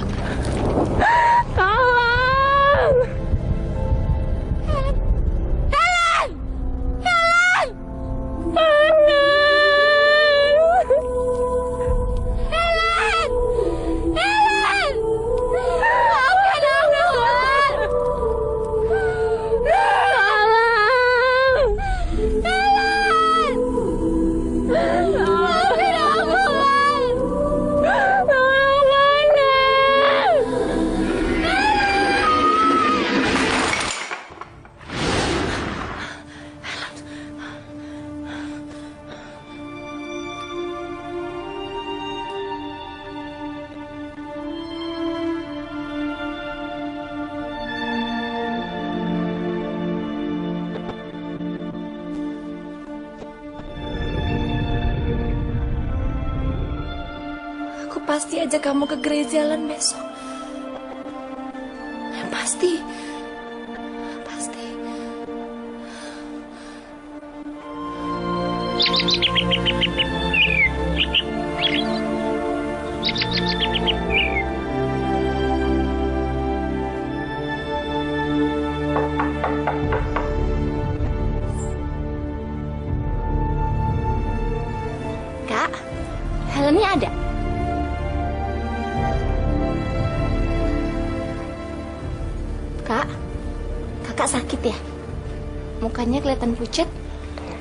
[59.10, 59.69] Gereja jalan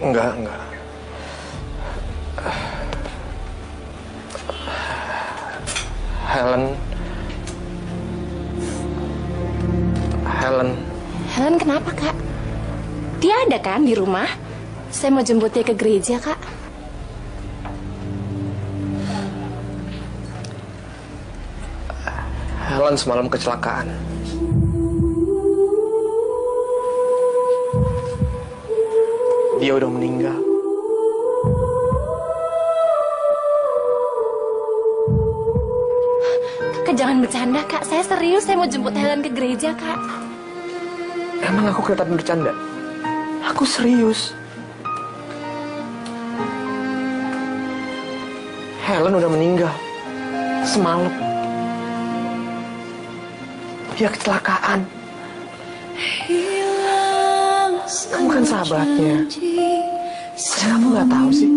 [0.09, 0.61] Enggak, enggak.
[6.25, 6.63] Helen.
[10.25, 10.69] Helen.
[11.29, 12.17] Helen kenapa kak?
[13.21, 14.25] Dia ada kan di rumah?
[14.89, 16.41] Saya mau jemput dia ke gereja kak.
[22.65, 23.93] Helen semalam kecelakaan.
[29.59, 30.39] Dia udah meninggal.
[36.79, 37.83] Kakak jangan bercanda kak.
[37.83, 38.47] Saya serius.
[38.47, 39.99] Saya mau jemput Helen ke gereja kak.
[41.43, 42.55] Emang aku kelihatan bercanda?
[43.51, 44.31] Aku serius.
[48.87, 49.75] Helen udah meninggal.
[50.63, 51.11] Semalam.
[53.99, 54.98] Dia kecelakaan.
[58.29, 59.25] Kamu kan sahabatnya.
[60.37, 61.49] Masa kamu nggak tahu sih?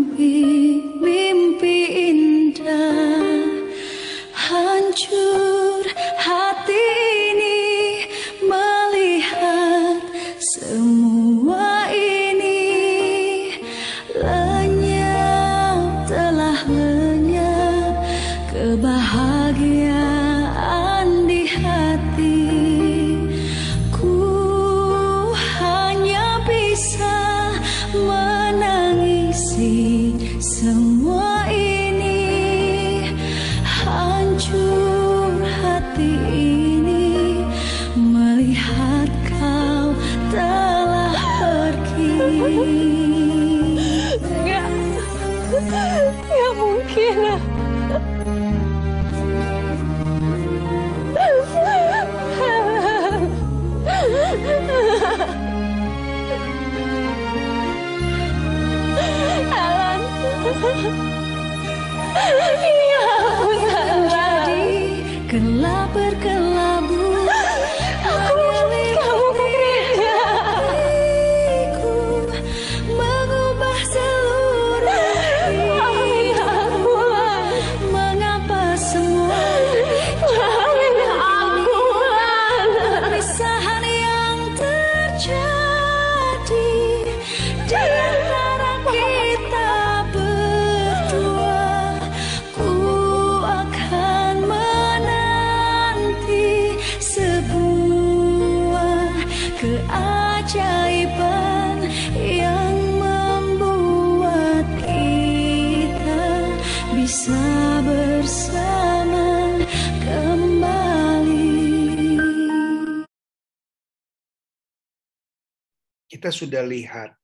[116.22, 117.18] Kita sudah lihat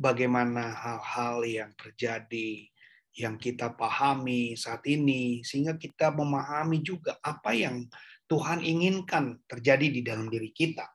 [0.00, 2.64] bagaimana hal-hal yang terjadi
[3.12, 7.84] yang kita pahami saat ini sehingga kita memahami juga apa yang
[8.24, 10.88] Tuhan inginkan terjadi di dalam diri kita.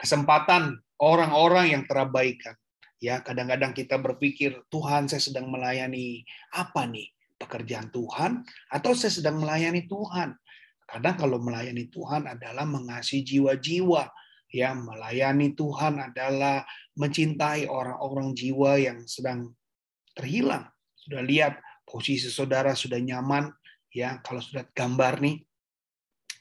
[0.00, 2.56] Kesempatan orang-orang yang terabaikan.
[3.04, 6.24] Ya, kadang-kadang kita berpikir, Tuhan saya sedang melayani
[6.56, 7.12] apa nih?
[7.36, 10.32] Pekerjaan Tuhan atau saya sedang melayani Tuhan?
[10.88, 14.08] Kadang kalau melayani Tuhan adalah mengasihi jiwa-jiwa,
[14.52, 16.64] ya, melayani Tuhan adalah
[16.96, 19.52] mencintai orang-orang jiwa yang sedang
[20.16, 20.68] terhilang.
[20.96, 23.48] Sudah lihat posisi saudara sudah nyaman,
[23.92, 25.40] ya, kalau sudah gambar nih,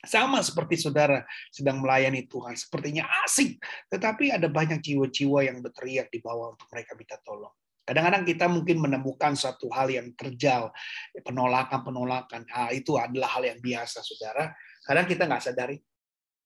[0.07, 3.59] sama seperti saudara sedang melayani Tuhan, sepertinya asik,
[3.91, 7.51] tetapi ada banyak jiwa-jiwa yang berteriak di bawah untuk mereka minta tolong.
[7.87, 10.75] Kadang-kadang kita mungkin menemukan suatu hal yang terjal,
[11.23, 12.43] penolakan-penolakan.
[12.51, 14.51] Ah, itu adalah hal yang biasa, saudara.
[14.83, 15.79] Kadang kita nggak sadari.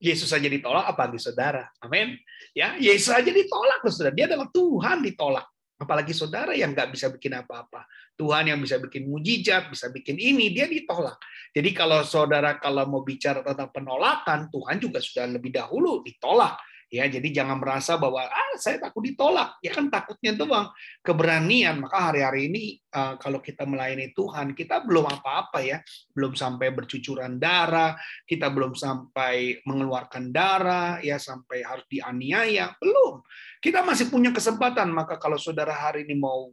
[0.02, 1.70] Yesus saja ditolak, apalagi saudara.
[1.78, 2.18] Amin.
[2.58, 4.18] Ya, Yesus saja ditolak, saudara.
[4.18, 5.46] Dia adalah Tuhan ditolak.
[5.82, 7.90] Apalagi saudara yang nggak bisa bikin apa-apa.
[8.14, 11.18] Tuhan yang bisa bikin mujizat, bisa bikin ini, dia ditolak.
[11.54, 16.54] Jadi kalau saudara kalau mau bicara tentang penolakan, Tuhan juga sudah lebih dahulu ditolak.
[16.92, 19.64] Ya, jadi jangan merasa bahwa ah saya takut ditolak.
[19.64, 20.76] Ya kan takutnya doang.
[21.00, 21.80] Keberanian.
[21.80, 25.80] Maka hari-hari ini uh, kalau kita melayani Tuhan, kita belum apa-apa ya.
[26.12, 27.96] Belum sampai bercucuran darah,
[28.28, 33.24] kita belum sampai mengeluarkan darah, ya sampai harus dianiaya, belum.
[33.64, 34.92] Kita masih punya kesempatan.
[34.92, 36.52] Maka kalau saudara hari ini mau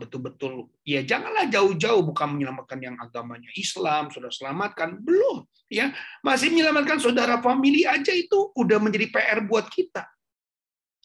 [0.00, 5.92] betul-betul ya janganlah jauh-jauh bukan menyelamatkan yang agamanya Islam sudah selamatkan belum ya.
[6.24, 10.08] Masih menyelamatkan saudara famili aja itu udah menjadi PR buat kita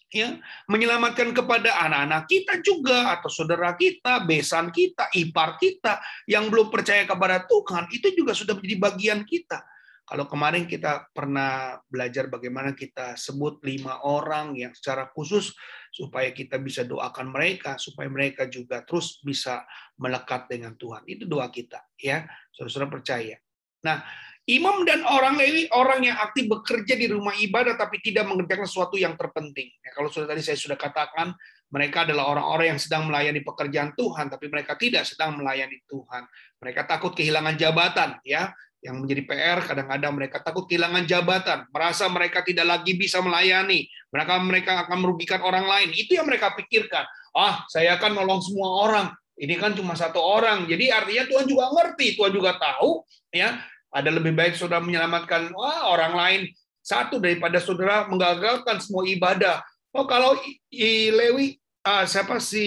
[0.10, 0.40] ya.
[0.72, 7.04] Menyelamatkan kepada anak-anak kita juga atau saudara kita besan kita ipar kita yang belum percaya
[7.04, 9.60] kepada Tuhan itu juga sudah menjadi bagian kita
[10.06, 15.50] kalau kemarin kita pernah belajar bagaimana kita sebut lima orang yang secara khusus
[15.90, 19.66] supaya kita bisa doakan mereka, supaya mereka juga terus bisa
[19.98, 21.02] melekat dengan Tuhan.
[21.10, 22.22] Itu doa kita, ya,
[22.54, 23.36] saudara-saudara percaya.
[23.82, 24.06] Nah,
[24.46, 29.02] imam dan orang Lewi orang yang aktif bekerja di rumah ibadah tapi tidak mengerjakan sesuatu
[29.02, 29.74] yang terpenting.
[29.82, 31.34] Ya, kalau sudah tadi saya sudah katakan,
[31.74, 36.30] mereka adalah orang-orang yang sedang melayani pekerjaan Tuhan, tapi mereka tidak sedang melayani Tuhan.
[36.62, 38.54] Mereka takut kehilangan jabatan, ya
[38.86, 44.38] yang menjadi PR kadang-kadang mereka takut kehilangan jabatan, merasa mereka tidak lagi bisa melayani, mereka
[44.38, 45.90] mereka akan merugikan orang lain.
[45.98, 47.02] Itu yang mereka pikirkan.
[47.34, 49.08] Ah, saya akan nolong semua orang.
[49.36, 50.70] Ini kan cuma satu orang.
[50.70, 53.02] Jadi artinya Tuhan juga ngerti, Tuhan juga tahu
[53.34, 53.58] ya,
[53.90, 56.42] ada lebih baik saudara menyelamatkan wah, orang lain
[56.86, 59.66] satu daripada saudara menggagalkan semua ibadah.
[59.90, 60.38] Oh, kalau
[60.70, 62.66] Lewi uh, siapa si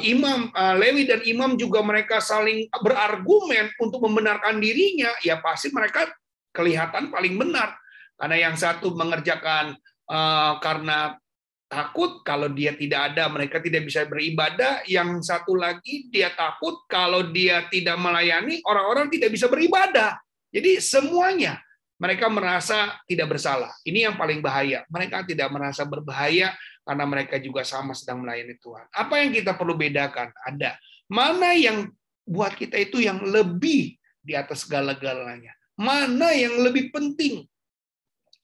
[0.00, 6.08] imam uh, Lewi dan imam juga mereka saling berargumen untuk membenarkan dirinya, ya pasti mereka
[6.56, 7.76] kelihatan paling benar.
[8.16, 9.76] Karena yang satu mengerjakan
[10.08, 11.20] uh, karena
[11.68, 17.28] takut kalau dia tidak ada mereka tidak bisa beribadah, yang satu lagi dia takut kalau
[17.28, 20.16] dia tidak melayani orang-orang tidak bisa beribadah.
[20.48, 21.60] Jadi semuanya
[22.00, 23.72] mereka merasa tidak bersalah.
[23.84, 24.84] Ini yang paling bahaya.
[24.88, 26.52] Mereka tidak merasa berbahaya
[26.86, 28.86] karena mereka juga sama sedang melayani Tuhan.
[28.94, 30.30] Apa yang kita perlu bedakan?
[30.46, 30.78] Ada.
[31.10, 31.90] Mana yang
[32.22, 35.50] buat kita itu yang lebih di atas segala-galanya?
[35.74, 37.42] Mana yang lebih penting?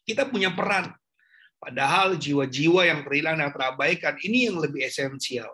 [0.03, 0.91] Kita punya peran.
[1.63, 5.47] Padahal jiwa-jiwa yang terhilang dan terabaikan ini yang lebih esensial.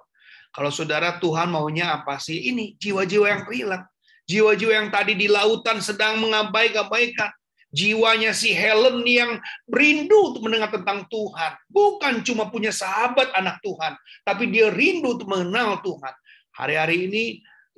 [0.48, 2.48] Kalau saudara Tuhan maunya apa sih?
[2.48, 3.84] Ini jiwa-jiwa yang terhilang.
[4.24, 7.28] Jiwa-jiwa yang tadi di lautan sedang mengabaikan
[7.68, 9.36] jiwanya si Helen yang
[9.68, 11.52] rindu untuk mendengar tentang Tuhan.
[11.68, 16.14] Bukan cuma punya sahabat anak Tuhan, tapi dia rindu untuk mengenal Tuhan.
[16.56, 17.24] Hari-hari ini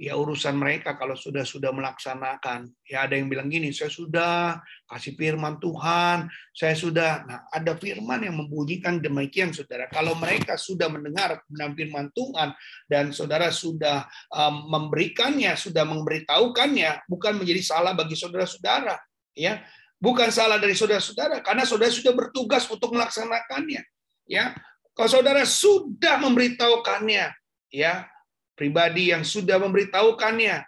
[0.01, 4.57] ya urusan mereka kalau sudah sudah melaksanakan ya ada yang bilang gini saya sudah
[4.89, 6.25] kasih firman Tuhan
[6.57, 12.57] saya sudah nah ada firman yang membunyikan demikian saudara kalau mereka sudah mendengar firman Tuhan
[12.89, 18.97] dan saudara sudah um, memberikannya sudah memberitahukannya bukan menjadi salah bagi saudara-saudara
[19.37, 19.61] ya
[20.01, 23.85] Bukan salah dari saudara-saudara, karena saudara sudah bertugas untuk melaksanakannya.
[24.25, 24.57] Ya,
[24.97, 27.37] kalau saudara sudah memberitahukannya,
[27.69, 28.09] ya
[28.57, 30.65] pribadi yang sudah memberitahukannya,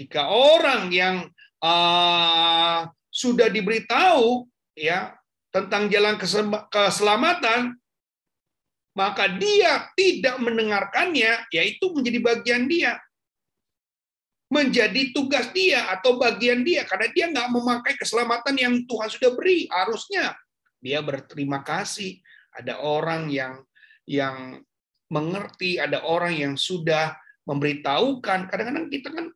[0.00, 1.28] jika orang yang
[1.60, 5.12] uh, sudah diberitahu, ya
[5.52, 6.16] tentang jalan
[6.72, 7.76] keselamatan,
[8.96, 12.96] maka dia tidak mendengarkannya, yaitu menjadi bagian dia
[14.46, 19.66] menjadi tugas dia atau bagian dia karena dia nggak memakai keselamatan yang Tuhan sudah beri.
[19.66, 20.38] Harusnya
[20.78, 22.22] dia berterima kasih.
[22.54, 23.60] Ada orang yang
[24.06, 24.62] yang
[25.10, 28.46] mengerti ada orang yang sudah memberitahukan.
[28.46, 29.26] Kadang-kadang kita kan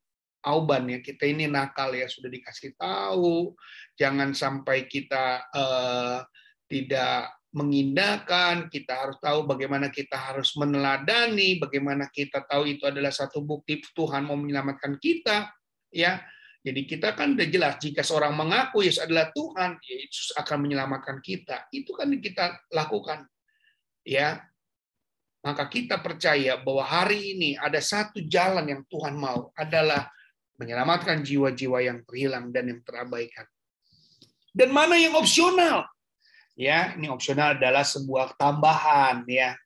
[0.46, 3.54] auban ya kita ini nakal ya sudah dikasih tahu.
[3.98, 6.22] Jangan sampai kita uh,
[6.70, 13.42] tidak mengindahkan, kita harus tahu bagaimana kita harus meneladani, bagaimana kita tahu itu adalah satu
[13.42, 15.50] bukti Tuhan mau menyelamatkan kita,
[15.90, 16.22] ya.
[16.60, 21.18] Jadi kita kan udah jelas jika seorang mengaku Yesus adalah Tuhan, ya Yesus akan menyelamatkan
[21.24, 21.72] kita.
[21.72, 23.24] Itu kan yang kita lakukan.
[24.04, 24.44] Ya.
[25.40, 30.12] Maka kita percaya bahwa hari ini ada satu jalan yang Tuhan mau adalah
[30.60, 33.48] menyelamatkan jiwa-jiwa yang terhilang dan yang terabaikan.
[34.52, 35.88] Dan mana yang opsional?
[36.60, 39.56] Ya, ini opsional adalah sebuah tambahan ya,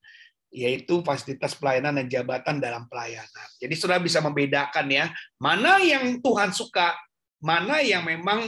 [0.54, 3.48] yaitu fasilitas pelayanan dan jabatan dalam pelayanan.
[3.58, 5.10] Jadi sudah bisa membedakan ya,
[5.42, 6.94] mana yang Tuhan suka,
[7.42, 8.46] mana yang memang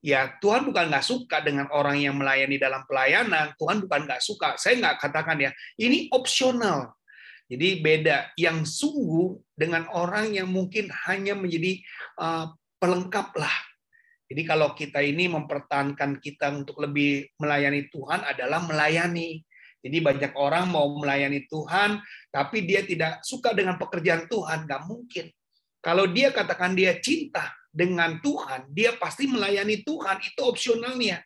[0.00, 4.56] ya Tuhan bukan nggak suka dengan orang yang melayani dalam pelayanan, Tuhan bukan nggak suka.
[4.56, 6.96] Saya nggak katakan ya, ini opsional.
[7.52, 11.84] Jadi beda yang sungguh dengan orang yang mungkin hanya menjadi
[12.16, 12.48] uh,
[12.80, 13.52] pelengkap lah
[14.32, 19.44] jadi kalau kita ini mempertahankan kita untuk lebih melayani Tuhan adalah melayani.
[19.84, 22.00] Jadi banyak orang mau melayani Tuhan,
[22.32, 25.28] tapi dia tidak suka dengan pekerjaan Tuhan, nggak mungkin.
[25.84, 31.20] Kalau dia katakan dia cinta dengan Tuhan, dia pasti melayani Tuhan, itu opsionalnya.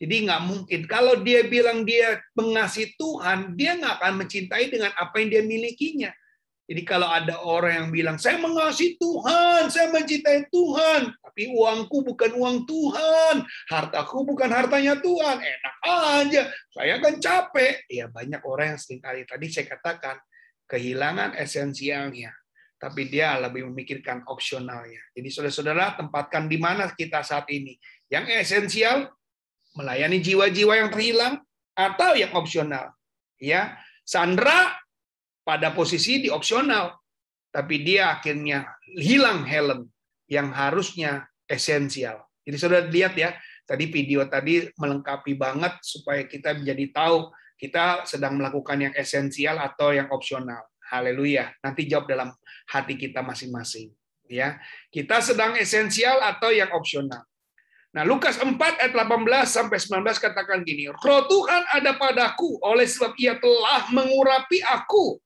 [0.00, 0.80] Jadi nggak mungkin.
[0.88, 6.08] Kalau dia bilang dia mengasihi Tuhan, dia nggak akan mencintai dengan apa yang dia milikinya.
[6.68, 12.36] Jadi kalau ada orang yang bilang, saya mengasihi Tuhan, saya mencintai Tuhan, tapi uangku bukan
[12.36, 13.40] uang Tuhan,
[13.72, 17.88] hartaku bukan hartanya Tuhan, enak aja, saya kan capek.
[17.88, 20.20] Ya banyak orang yang sering kali tadi saya katakan,
[20.68, 22.36] kehilangan esensialnya,
[22.76, 25.00] tapi dia lebih memikirkan opsionalnya.
[25.16, 27.80] Jadi saudara-saudara, tempatkan di mana kita saat ini.
[28.12, 29.08] Yang esensial,
[29.72, 31.40] melayani jiwa-jiwa yang terhilang,
[31.72, 32.92] atau yang opsional.
[33.40, 34.76] Ya, Sandra
[35.48, 36.92] pada posisi di opsional,
[37.48, 38.68] tapi dia akhirnya
[39.00, 39.88] hilang helm
[40.28, 42.20] yang harusnya esensial.
[42.44, 43.32] Jadi sudah lihat ya,
[43.64, 49.96] tadi video tadi melengkapi banget supaya kita menjadi tahu kita sedang melakukan yang esensial atau
[49.96, 50.68] yang opsional.
[50.92, 51.48] Haleluya.
[51.64, 52.28] Nanti jawab dalam
[52.68, 53.88] hati kita masing-masing.
[54.28, 54.60] Ya,
[54.92, 57.24] kita sedang esensial atau yang opsional.
[57.96, 63.16] Nah, Lukas 4 ayat 18 sampai 19 katakan gini, Roh Tuhan ada padaku oleh sebab
[63.16, 65.16] ia telah mengurapi aku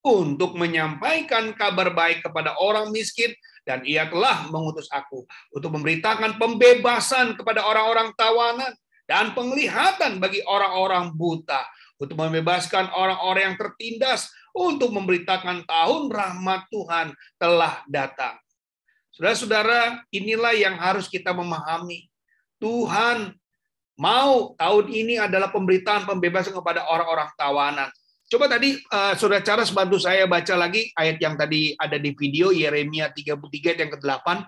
[0.00, 3.32] untuk menyampaikan kabar baik kepada orang miskin
[3.68, 8.72] dan ia telah mengutus aku untuk memberitakan pembebasan kepada orang-orang tawanan
[9.04, 11.60] dan penglihatan bagi orang-orang buta
[12.00, 18.40] untuk membebaskan orang-orang yang tertindas untuk memberitakan tahun rahmat Tuhan telah datang.
[19.12, 22.08] Saudara-saudara, inilah yang harus kita memahami.
[22.56, 23.36] Tuhan
[23.98, 27.90] mau tahun ini adalah pemberitaan pembebasan kepada orang-orang tawanan.
[28.30, 32.54] Coba tadi uh, Saudara Charles bantu saya baca lagi ayat yang tadi ada di video
[32.54, 33.34] Yeremia 33
[33.82, 34.46] yang ke-8.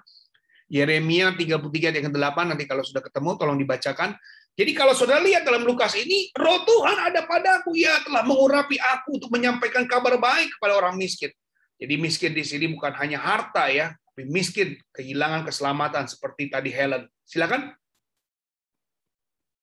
[0.71, 4.15] Yeremia 33 yang ke-8 nanti kalau sudah ketemu tolong dibacakan.
[4.55, 9.19] Jadi kalau Saudara lihat dalam Lukas ini, roh Tuhan ada padaku, ya telah mengurapi aku
[9.19, 11.35] untuk menyampaikan kabar baik kepada orang miskin.
[11.75, 17.11] Jadi miskin di sini bukan hanya harta ya, tapi miskin kehilangan keselamatan seperti tadi Helen.
[17.27, 17.75] Silakan.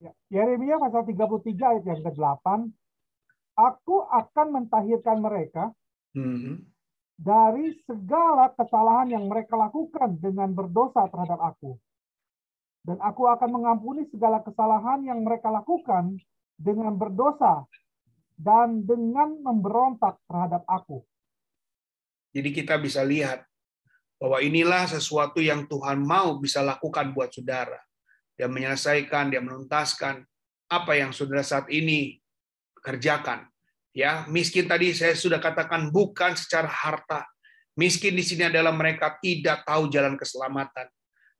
[0.04, 2.46] Ya, Yeremia pasal 33 ayat yang ke-8
[3.60, 5.72] aku akan mentahirkan mereka
[6.10, 6.66] Hmm.
[7.14, 11.78] dari segala kesalahan yang mereka lakukan dengan berdosa terhadap aku.
[12.82, 16.16] Dan aku akan mengampuni segala kesalahan yang mereka lakukan
[16.56, 17.68] dengan berdosa
[18.40, 21.04] dan dengan memberontak terhadap aku.
[22.32, 23.44] Jadi kita bisa lihat
[24.16, 27.78] bahwa inilah sesuatu yang Tuhan mau bisa lakukan buat saudara.
[28.34, 30.24] Dia menyelesaikan, dia menuntaskan
[30.72, 32.16] apa yang saudara saat ini
[32.80, 33.49] kerjakan.
[33.90, 37.26] Ya, miskin tadi saya sudah katakan bukan secara harta.
[37.74, 40.86] Miskin di sini adalah mereka tidak tahu jalan keselamatan.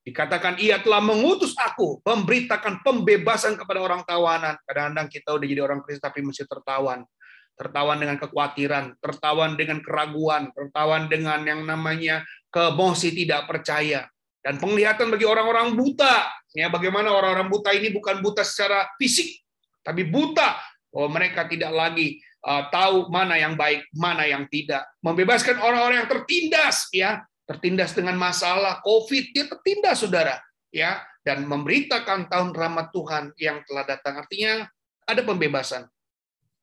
[0.00, 4.56] Dikatakan ia telah mengutus aku memberitakan pembebasan kepada orang tawanan.
[4.66, 7.06] Kadang-kadang kita udah jadi orang Kristen tapi masih tertawan.
[7.54, 14.08] Tertawan dengan kekhawatiran, tertawan dengan keraguan, tertawan dengan yang namanya kemosi tidak percaya.
[14.40, 16.32] Dan penglihatan bagi orang-orang buta.
[16.56, 19.44] Ya, bagaimana orang-orang buta ini bukan buta secara fisik,
[19.84, 20.56] tapi buta
[20.90, 24.88] bahwa mereka tidak lagi tahu mana yang baik, mana yang tidak.
[25.04, 30.40] Membebaskan orang-orang yang tertindas, ya, tertindas dengan masalah COVID, dia tertindas, saudara,
[30.72, 34.24] ya, dan memberitakan tahun rahmat Tuhan yang telah datang.
[34.24, 34.64] Artinya
[35.04, 35.84] ada pembebasan.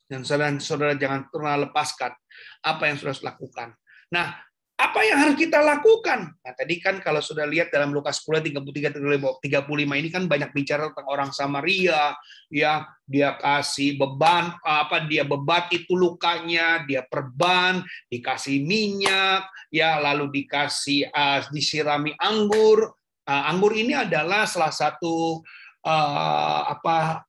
[0.07, 2.15] Dan saudara-saudara jangan pernah lepaskan
[2.63, 3.75] apa yang sudah lakukan.
[4.07, 4.39] Nah,
[4.77, 6.37] apa yang harus kita lakukan?
[6.37, 8.93] Nah, tadi kan kalau sudah lihat dalam Lukas 10 33
[9.41, 9.41] 35
[9.73, 12.13] ini kan banyak bicara tentang orang Samaria,
[12.53, 20.29] ya, dia kasih beban apa dia bebat itu lukanya, dia perban, dikasih minyak, ya, lalu
[20.45, 22.93] dikasih uh, disirami anggur.
[23.25, 25.41] Uh, anggur ini adalah salah satu
[25.89, 27.25] uh, apa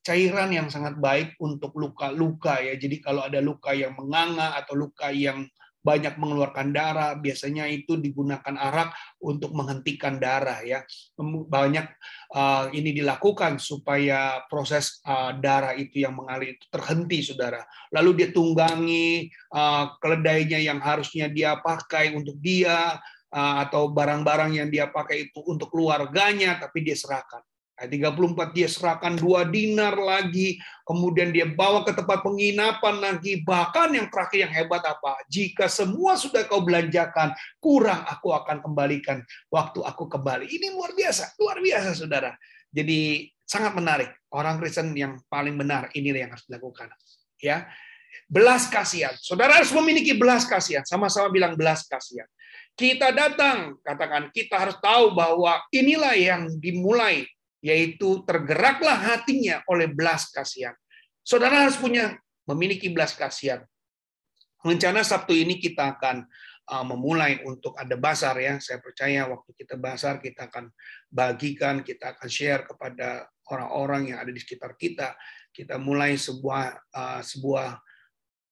[0.00, 2.72] cairan yang sangat baik untuk luka-luka ya.
[2.78, 5.44] Jadi kalau ada luka yang menganga atau luka yang
[5.86, 8.90] banyak mengeluarkan darah, biasanya itu digunakan arak
[9.22, 10.82] untuk menghentikan darah ya.
[11.22, 11.86] Banyak
[12.34, 17.62] uh, ini dilakukan supaya proses uh, darah itu yang mengalir itu terhenti, saudara.
[17.94, 22.98] Lalu dia tunggangi uh, keledainya yang harusnya dia pakai untuk dia
[23.36, 27.44] atau barang-barang yang dia pakai itu untuk keluarganya, tapi dia serahkan.
[27.76, 30.56] Ayat 34 dia serahkan dua dinar lagi,
[30.88, 33.44] kemudian dia bawa ke tempat penginapan lagi.
[33.44, 35.20] Bahkan yang terakhir yang hebat apa?
[35.28, 39.20] Jika semua sudah kau belanjakan, kurang aku akan kembalikan
[39.52, 40.48] waktu aku kembali.
[40.48, 42.32] Ini luar biasa, luar biasa saudara.
[42.72, 44.10] Jadi sangat menarik.
[44.32, 46.88] Orang Kristen yang paling benar ini yang harus dilakukan.
[47.44, 47.68] Ya,
[48.24, 49.12] belas kasihan.
[49.20, 50.80] Saudara harus memiliki belas kasihan.
[50.88, 52.24] Sama-sama bilang belas kasihan.
[52.76, 57.24] Kita datang, katakan kita harus tahu bahwa inilah yang dimulai
[57.64, 60.74] yaitu tergeraklah hatinya oleh belas kasihan.
[61.26, 62.14] Saudara harus punya
[62.46, 63.66] memiliki belas kasihan.
[64.62, 66.26] Rencana Sabtu ini kita akan
[66.70, 68.58] uh, memulai untuk ada basar ya.
[68.58, 70.70] Saya percaya waktu kita basar kita akan
[71.10, 75.14] bagikan, kita akan share kepada orang-orang yang ada di sekitar kita.
[75.54, 77.68] Kita mulai sebuah uh, sebuah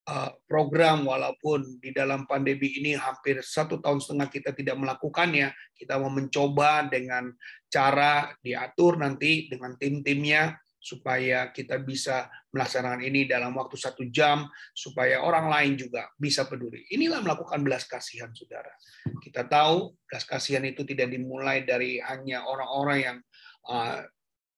[0.08, 5.52] uh, program walaupun di dalam pandemi ini hampir satu tahun setengah kita tidak melakukannya.
[5.74, 7.28] Kita mau mencoba dengan
[7.74, 14.44] cara diatur nanti dengan tim-timnya supaya kita bisa melaksanakan ini dalam waktu satu jam
[14.76, 16.84] supaya orang lain juga bisa peduli.
[16.92, 18.70] Inilah melakukan belas kasihan, saudara.
[19.18, 23.18] Kita tahu belas kasihan itu tidak dimulai dari hanya orang-orang yang
[23.64, 24.04] uh,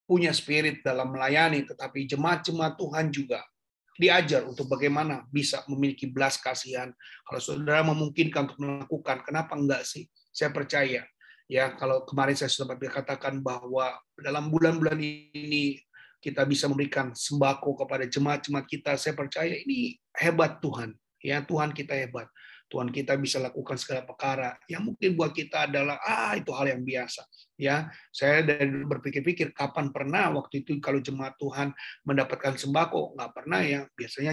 [0.03, 3.41] punya spirit dalam melayani, tetapi jemaat-jemaat Tuhan juga
[3.97, 6.91] diajar untuk bagaimana bisa memiliki belas kasihan.
[7.23, 10.11] Kalau saudara memungkinkan untuk melakukan, kenapa enggak sih?
[10.35, 11.07] Saya percaya
[11.47, 15.80] ya kalau kemarin saya sudah katakan bahwa dalam bulan-bulan ini
[16.18, 20.94] kita bisa memberikan sembako kepada jemaat-jemaat kita saya percaya ini hebat Tuhan.
[21.22, 22.26] Ya Tuhan kita hebat
[22.67, 24.59] Tuhan kita bisa lakukan segala perkara.
[24.67, 27.23] Yang mungkin buat kita adalah ah itu hal yang biasa.
[27.57, 31.73] Ya saya dari berpikir-pikir kapan pernah waktu itu kalau jemaat Tuhan
[32.05, 33.17] mendapatkan sembako?
[33.17, 33.81] Nggak pernah ya.
[33.95, 34.33] Biasanya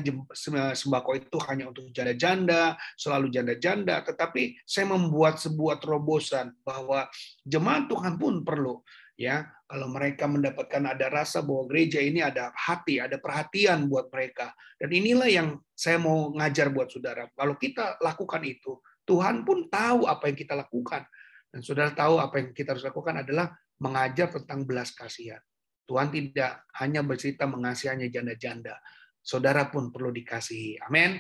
[0.74, 4.02] sembako itu hanya untuk janda-janda selalu janda-janda.
[4.04, 7.08] Tetapi saya membuat sebuah terobosan bahwa
[7.46, 8.82] jemaat Tuhan pun perlu
[9.14, 14.54] ya kalau mereka mendapatkan ada rasa bahwa gereja ini ada hati, ada perhatian buat mereka.
[14.78, 17.26] Dan inilah yang saya mau ngajar buat saudara.
[17.34, 21.02] Kalau kita lakukan itu, Tuhan pun tahu apa yang kita lakukan.
[21.50, 23.50] Dan saudara tahu apa yang kita harus lakukan adalah
[23.82, 25.42] mengajar tentang belas kasihan.
[25.90, 28.78] Tuhan tidak hanya bercerita mengasihannya janda-janda.
[29.26, 30.86] Saudara pun perlu dikasihi.
[30.86, 31.18] Amin.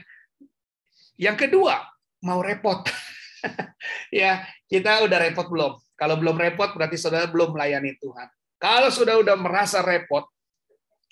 [1.17, 1.83] Yang kedua,
[2.21, 2.85] mau repot.
[4.13, 5.73] ya, kita udah repot belum?
[6.04, 8.28] Kalau belum repot berarti saudara belum melayani Tuhan.
[8.60, 10.28] Kalau sudah udah merasa repot,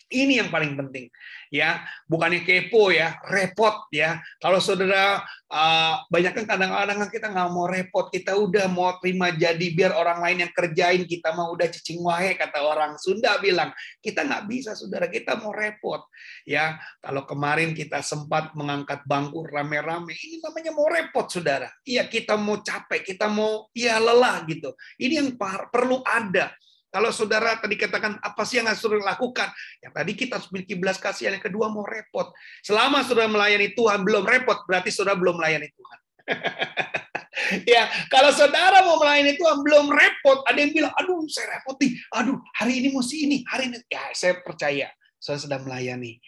[0.10, 1.12] ini yang paling penting,
[1.54, 1.84] ya.
[2.10, 4.18] Bukannya kepo ya, repot ya.
[4.42, 5.22] Kalau saudara
[5.52, 10.24] uh, banyak kan kadang-kadang kita nggak mau repot, kita udah mau terima jadi biar orang
[10.24, 13.70] lain yang kerjain, kita mau udah cicing wahe kata orang Sunda bilang.
[14.02, 15.12] Kita nggak bisa, saudara.
[15.12, 16.08] Kita mau repot,
[16.48, 16.80] ya.
[17.04, 21.70] Kalau kemarin kita sempat mengangkat bangku rame-rame, ini namanya mau repot, saudara.
[21.84, 24.74] Iya, kita mau capek, kita mau ya lelah gitu.
[24.98, 25.30] Ini yang
[25.70, 26.54] perlu ada
[26.92, 29.48] kalau saudara tadi katakan apa sih yang harus saudara lakukan?
[29.80, 31.40] Yang tadi kita harus memiliki belas kasihan.
[31.40, 32.36] Yang kedua mau repot.
[32.60, 36.00] Selama saudara melayani Tuhan belum repot, berarti saudara belum melayani Tuhan.
[37.80, 41.96] ya, kalau saudara mau melayani Tuhan belum repot, ada yang bilang, aduh saya repot nih,
[42.12, 43.80] aduh hari ini mesti ini, hari ini.
[43.88, 46.20] Ya, saya percaya saudara sedang melayani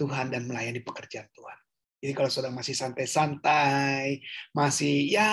[0.00, 1.58] Tuhan dan melayani pekerjaan Tuhan.
[2.00, 4.24] Jadi kalau saudara masih santai-santai,
[4.56, 5.28] masih ya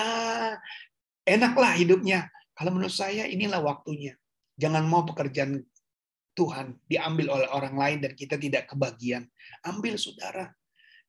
[1.24, 2.28] enaklah hidupnya.
[2.52, 4.20] Kalau menurut saya inilah waktunya
[4.58, 5.62] Jangan mau pekerjaan
[6.34, 9.30] Tuhan diambil oleh orang lain dan kita tidak kebagian.
[9.66, 10.50] Ambil saudara.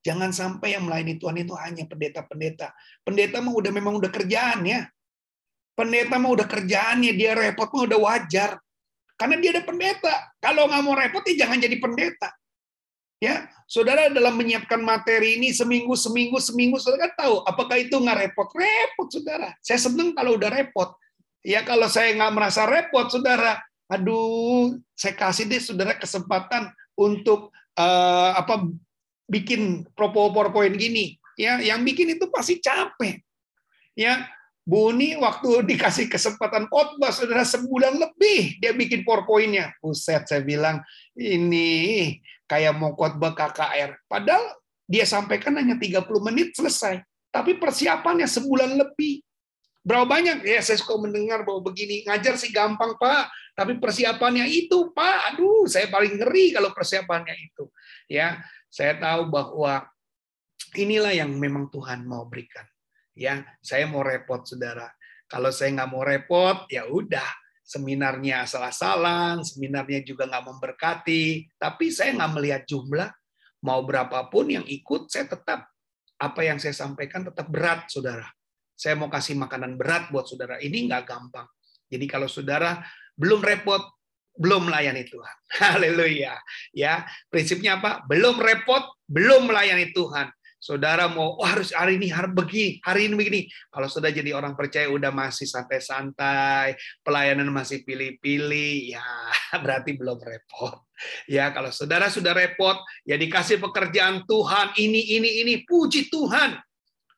[0.05, 2.77] Jangan sampai yang melayani Tuhan itu hanya pendeta-pendeta.
[3.01, 4.85] Pendeta mah udah memang udah kerjaannya.
[5.73, 8.61] Pendeta mah udah kerjaannya, dia repot mah udah wajar.
[9.17, 10.15] Karena dia ada pendeta.
[10.45, 12.29] Kalau nggak mau repot, ya jangan jadi pendeta.
[13.23, 18.29] Ya, saudara dalam menyiapkan materi ini seminggu, seminggu, seminggu, saudara kan tahu apakah itu nggak
[18.29, 18.53] repot?
[18.53, 19.57] Repot, saudara.
[19.65, 20.93] Saya seneng kalau udah repot.
[21.45, 28.33] Ya kalau saya nggak merasa repot, saudara, aduh, saya kasih deh saudara kesempatan untuk uh,
[28.33, 28.65] apa
[29.29, 31.21] bikin PowerPoint gini.
[31.37, 33.21] Ya, yang bikin itu pasti capek.
[33.93, 34.25] Ya,
[34.65, 39.77] Buni waktu dikasih kesempatan khotbah saudara sebulan lebih dia bikin PowerPoint-nya.
[39.85, 40.81] Buset, saya bilang
[41.13, 42.17] ini
[42.49, 44.09] kayak mau khotbah KKR.
[44.09, 44.57] Padahal
[44.89, 47.05] dia sampaikan hanya 30 menit selesai.
[47.29, 49.24] Tapi persiapannya sebulan lebih.
[49.85, 54.91] Berapa banyak ya saya suka mendengar bahwa begini ngajar sih gampang pak, Tapi persiapannya itu,
[54.91, 57.71] Pak, aduh, saya paling ngeri kalau persiapannya itu.
[58.11, 59.87] Ya, saya tahu bahwa
[60.75, 62.67] inilah yang memang Tuhan mau berikan.
[63.15, 64.91] Ya, saya mau repot, saudara.
[65.31, 67.31] Kalau saya nggak mau repot, ya udah,
[67.63, 71.55] seminarnya asal-asalan, seminarnya juga nggak memberkati.
[71.55, 73.07] Tapi saya nggak melihat jumlah,
[73.63, 75.71] mau berapapun yang ikut, saya tetap
[76.19, 78.27] apa yang saya sampaikan tetap berat, saudara.
[78.75, 80.59] Saya mau kasih makanan berat buat saudara.
[80.59, 81.47] Ini nggak gampang.
[81.89, 82.83] Jadi kalau saudara
[83.15, 83.83] belum repot,
[84.35, 85.37] belum melayani Tuhan.
[85.63, 86.35] Haleluya.
[86.75, 88.03] Ya, prinsipnya apa?
[88.11, 90.31] Belum repot, belum melayani Tuhan.
[90.65, 93.41] Saudara mau oh, harus hari ini harus begini, hari ini begini.
[93.69, 96.73] Kalau sudah jadi orang percaya udah masih santai-santai,
[97.05, 99.05] pelayanan masih pilih-pilih, ya
[99.63, 100.89] berarti belum repot.
[101.29, 106.57] Ya, kalau saudara sudah repot, ya dikasih pekerjaan Tuhan ini ini ini, puji Tuhan.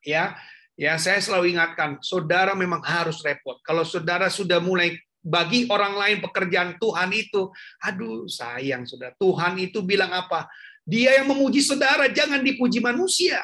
[0.02, 0.34] Ya,
[0.76, 3.58] ya saya selalu ingatkan, saudara memang harus repot.
[3.64, 4.94] Kalau saudara sudah mulai
[5.26, 7.50] bagi orang lain pekerjaan Tuhan itu,
[7.82, 9.10] aduh sayang sudah.
[9.18, 10.46] Tuhan itu bilang apa?
[10.86, 13.42] Dia yang memuji saudara, jangan dipuji manusia.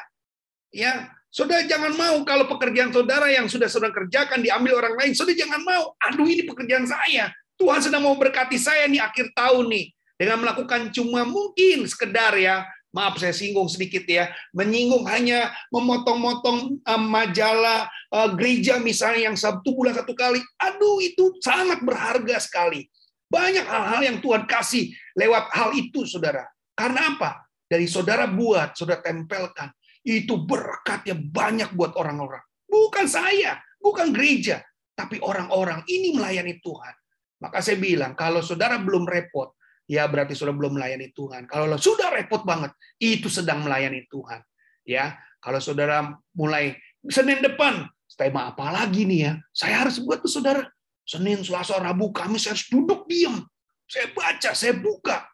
[0.71, 5.35] Ya, saudara jangan mau kalau pekerjaan saudara yang sudah saudara kerjakan diambil orang lain, saudara
[5.35, 5.91] jangan mau.
[6.07, 7.35] Aduh ini pekerjaan saya.
[7.59, 9.85] Tuhan sedang mau berkati saya nih akhir tahun nih
[10.17, 12.63] dengan melakukan cuma mungkin sekedar ya
[12.93, 19.73] maaf saya singgung sedikit ya, menyinggung hanya memotong-motong um, majalah uh, gereja misalnya yang satu
[19.73, 20.39] bulan satu kali.
[20.61, 22.85] Aduh, itu sangat berharga sekali.
[23.27, 26.45] Banyak hal-hal yang Tuhan kasih lewat hal itu, saudara.
[26.77, 27.49] Karena apa?
[27.65, 29.73] Dari saudara buat, saudara tempelkan.
[30.05, 32.45] Itu berkatnya banyak buat orang-orang.
[32.69, 34.61] Bukan saya, bukan gereja,
[34.93, 36.93] tapi orang-orang ini melayani Tuhan.
[37.41, 39.57] Maka saya bilang, kalau saudara belum repot,
[39.87, 41.47] ya berarti saudara belum melayani Tuhan.
[41.47, 44.39] Kalau sudah repot banget, itu sedang melayani Tuhan.
[44.83, 49.33] Ya, kalau saudara mulai Senin depan, tema apa lagi nih ya?
[49.51, 50.63] Saya harus buat tuh saudara.
[51.03, 53.43] Senin, Selasa, Rabu, Kamis saya harus duduk diam.
[53.91, 55.27] Saya baca, saya buka.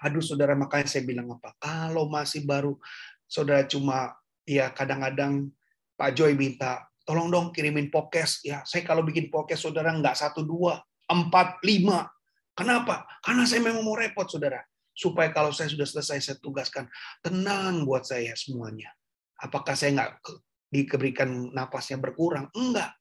[0.00, 1.52] Aduh saudara makanya saya bilang apa?
[1.60, 2.76] Kalau masih baru
[3.24, 4.12] saudara cuma
[4.44, 5.48] ya kadang-kadang
[5.96, 8.60] Pak Joy minta tolong dong kirimin podcast ya.
[8.68, 12.08] Saya kalau bikin podcast saudara nggak satu dua empat lima.
[12.54, 13.04] Kenapa?
[13.20, 14.62] Karena saya memang mau repot saudara.
[14.94, 16.86] Supaya kalau saya sudah selesai saya tugaskan
[17.18, 18.94] tenang buat saya semuanya.
[19.42, 20.22] Apakah saya nggak
[20.70, 22.46] diberikan napasnya berkurang?
[22.54, 22.94] Enggak.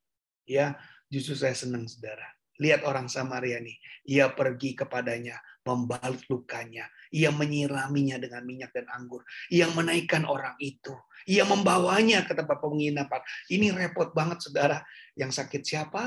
[0.50, 0.74] Ya,
[1.06, 2.26] justru saya senang saudara.
[2.62, 9.26] Lihat orang Samaria nih, ia pergi kepadanya, membalut lukanya, ia menyiraminya dengan minyak dan anggur,
[9.50, 10.94] ia menaikkan orang itu,
[11.26, 13.26] ia membawanya ke tempat penginapan.
[13.50, 14.86] Ini repot banget saudara,
[15.18, 16.06] yang sakit siapa,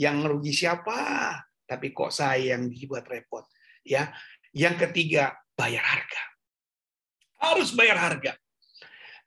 [0.00, 1.36] yang rugi siapa,
[1.68, 3.44] tapi kok saya yang dibuat repot.
[3.84, 4.08] Ya,
[4.56, 6.22] yang ketiga bayar harga,
[7.44, 8.32] harus bayar harga.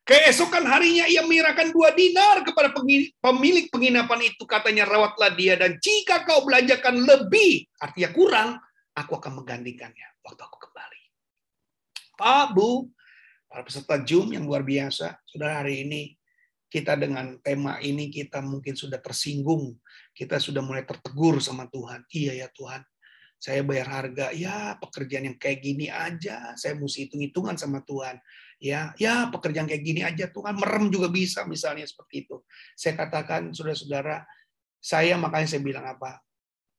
[0.02, 2.74] Keesokan harinya ia menyerahkan dua dinar kepada
[3.22, 4.44] pemilik penginapan itu.
[4.50, 8.50] Katanya rawatlah dia dan jika kau belanjakan lebih, artinya kurang,
[8.98, 11.02] aku akan menggantikannya waktu aku kembali.
[12.18, 12.90] Pak, Bu,
[13.46, 16.18] para peserta Zoom yang luar biasa, sudah hari ini
[16.72, 19.78] kita dengan tema ini kita mungkin sudah tersinggung,
[20.12, 22.04] kita sudah mulai tertegur sama Tuhan.
[22.12, 22.82] Iya ya Tuhan,
[23.42, 28.22] saya bayar harga, ya pekerjaan yang kayak gini aja, saya mesti hitung-hitungan sama Tuhan.
[28.62, 30.30] Ya ya pekerjaan kayak gini aja.
[30.30, 32.46] Tuhan merem juga bisa misalnya seperti itu.
[32.78, 34.22] Saya katakan saudara-saudara
[34.78, 36.22] saya makanya saya bilang apa?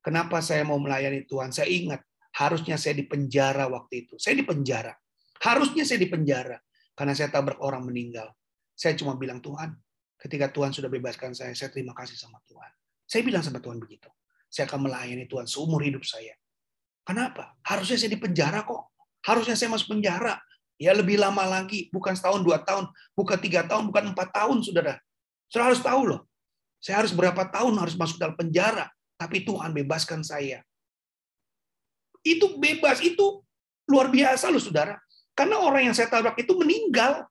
[0.02, 1.50] Kenapa saya mau melayani Tuhan?
[1.50, 2.02] Saya ingat
[2.38, 4.14] harusnya saya di penjara waktu itu.
[4.18, 4.94] Saya di penjara.
[5.42, 6.58] Harusnya saya di penjara.
[6.94, 8.30] Karena saya tabrak orang meninggal.
[8.78, 9.74] Saya cuma bilang Tuhan
[10.22, 12.70] ketika Tuhan sudah bebaskan saya saya terima kasih sama Tuhan
[13.12, 14.08] saya bilang sama Tuhan begitu
[14.48, 16.32] saya akan melayani Tuhan seumur hidup saya
[17.04, 18.88] kenapa harusnya saya di penjara kok
[19.28, 20.40] harusnya saya masuk penjara
[20.82, 24.98] Ya lebih lama lagi, bukan setahun, dua tahun, bukan tiga tahun, bukan empat tahun, saudara.
[25.46, 26.20] Saudara harus tahu loh.
[26.82, 30.58] Saya harus berapa tahun harus masuk dalam penjara, tapi Tuhan bebaskan saya.
[32.26, 33.46] Itu bebas, itu
[33.86, 34.98] luar biasa loh saudara.
[35.38, 37.30] Karena orang yang saya tabrak itu meninggal.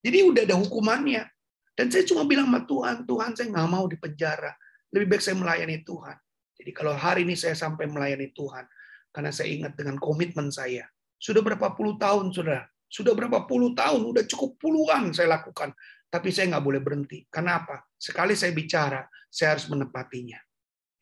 [0.00, 1.28] Jadi udah ada hukumannya.
[1.76, 4.56] Dan saya cuma bilang sama Tuhan, Tuhan saya nggak mau di penjara.
[4.94, 6.16] Lebih baik saya melayani Tuhan.
[6.56, 8.64] Jadi kalau hari ini saya sampai melayani Tuhan,
[9.12, 10.88] karena saya ingat dengan komitmen saya.
[11.16, 15.74] Sudah berapa puluh tahun, saudara, sudah berapa puluh tahun, udah cukup puluhan saya lakukan.
[16.06, 17.26] Tapi saya nggak boleh berhenti.
[17.28, 17.82] Kenapa?
[17.98, 20.38] Sekali saya bicara, saya harus menepatinya.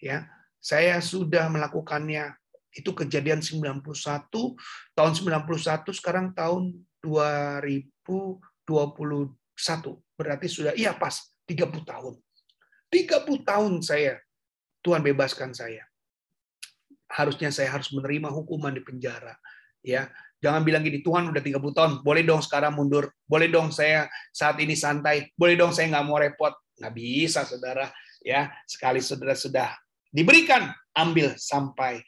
[0.00, 0.26] Ya,
[0.58, 2.34] saya sudah melakukannya.
[2.74, 3.86] Itu kejadian 91,
[4.98, 8.42] tahun 91, sekarang tahun 2021.
[10.18, 12.18] Berarti sudah, iya pas, 30 tahun.
[12.94, 14.22] 30 tahun saya,
[14.86, 15.82] Tuhan bebaskan saya.
[17.10, 19.34] Harusnya saya harus menerima hukuman di penjara.
[19.82, 20.08] Ya,
[20.44, 24.60] Jangan bilang gini, Tuhan udah 30 tahun, boleh dong sekarang mundur, boleh dong saya saat
[24.60, 26.52] ini santai, boleh dong saya nggak mau repot.
[26.76, 27.88] Nggak bisa, saudara.
[28.20, 29.72] Ya, sekali saudara sudah
[30.12, 32.04] diberikan, ambil sampai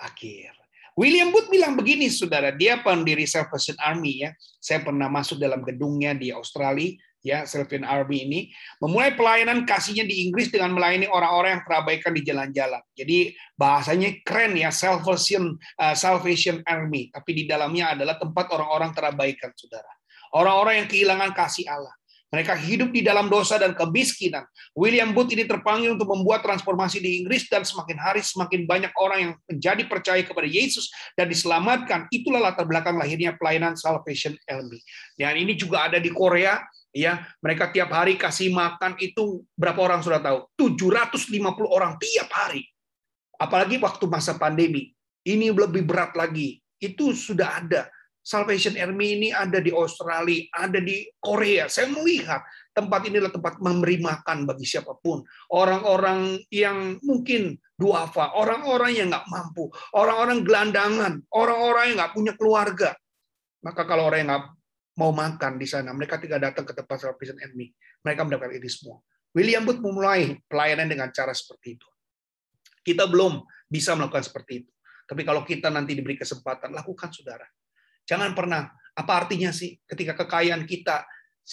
[0.00, 0.56] akhir.
[0.96, 4.32] William Booth bilang begini, saudara, dia pendiri Salvation Army ya.
[4.56, 8.40] Saya pernah masuk dalam gedungnya di Australia, ya Salvation Army ini
[8.78, 12.82] memulai pelayanan kasihnya di Inggris dengan melayani orang-orang yang terabaikan di jalan-jalan.
[12.94, 13.18] Jadi
[13.58, 19.90] bahasanya keren ya Salvation uh, Salvation Army, tapi di dalamnya adalah tempat orang-orang terabaikan, saudara.
[20.30, 21.94] Orang-orang yang kehilangan kasih Allah.
[22.26, 24.42] Mereka hidup di dalam dosa dan kemiskinan.
[24.74, 29.18] William Booth ini terpanggil untuk membuat transformasi di Inggris dan semakin hari semakin banyak orang
[29.22, 32.10] yang menjadi percaya kepada Yesus dan diselamatkan.
[32.10, 34.82] Itulah latar belakang lahirnya pelayanan Salvation Army.
[35.14, 36.58] Dan ini juga ada di Korea,
[36.96, 37.20] ya.
[37.44, 40.48] Mereka tiap hari kasih makan itu berapa orang sudah tahu?
[40.56, 41.36] 750
[41.68, 42.64] orang tiap hari.
[43.36, 44.96] Apalagi waktu masa pandemi.
[45.26, 46.56] Ini lebih berat lagi.
[46.80, 47.92] Itu sudah ada
[48.26, 51.70] Salvation Army ini ada di Australia, ada di Korea.
[51.70, 52.42] Saya melihat
[52.74, 55.22] tempat inilah tempat memberi makan bagi siapa pun.
[55.54, 62.90] Orang-orang yang mungkin duafa, orang-orang yang nggak mampu, orang-orang gelandangan, orang-orang yang nggak punya keluarga.
[63.62, 64.46] Maka kalau orang yang nggak
[64.96, 67.70] mau makan di sana, mereka tidak datang ke tempat Salvation Army.
[68.02, 68.98] Mereka mendapatkan ini semua.
[69.36, 71.88] William Booth memulai pelayanan dengan cara seperti itu.
[72.80, 74.72] Kita belum bisa melakukan seperti itu.
[75.06, 77.44] Tapi kalau kita nanti diberi kesempatan, lakukan saudara
[78.06, 78.70] Jangan pernah.
[78.96, 81.04] Apa artinya sih ketika kekayaan kita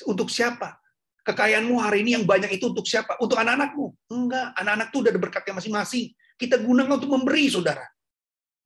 [0.08, 0.80] untuk siapa?
[1.28, 3.20] Kekayaanmu hari ini yang banyak itu untuk siapa?
[3.20, 3.86] Untuk anak-anakmu?
[4.14, 4.48] Enggak.
[4.56, 6.06] Anak-anak itu udah ada berkatnya masing-masing.
[6.39, 7.84] Kita gunakan untuk memberi, saudara.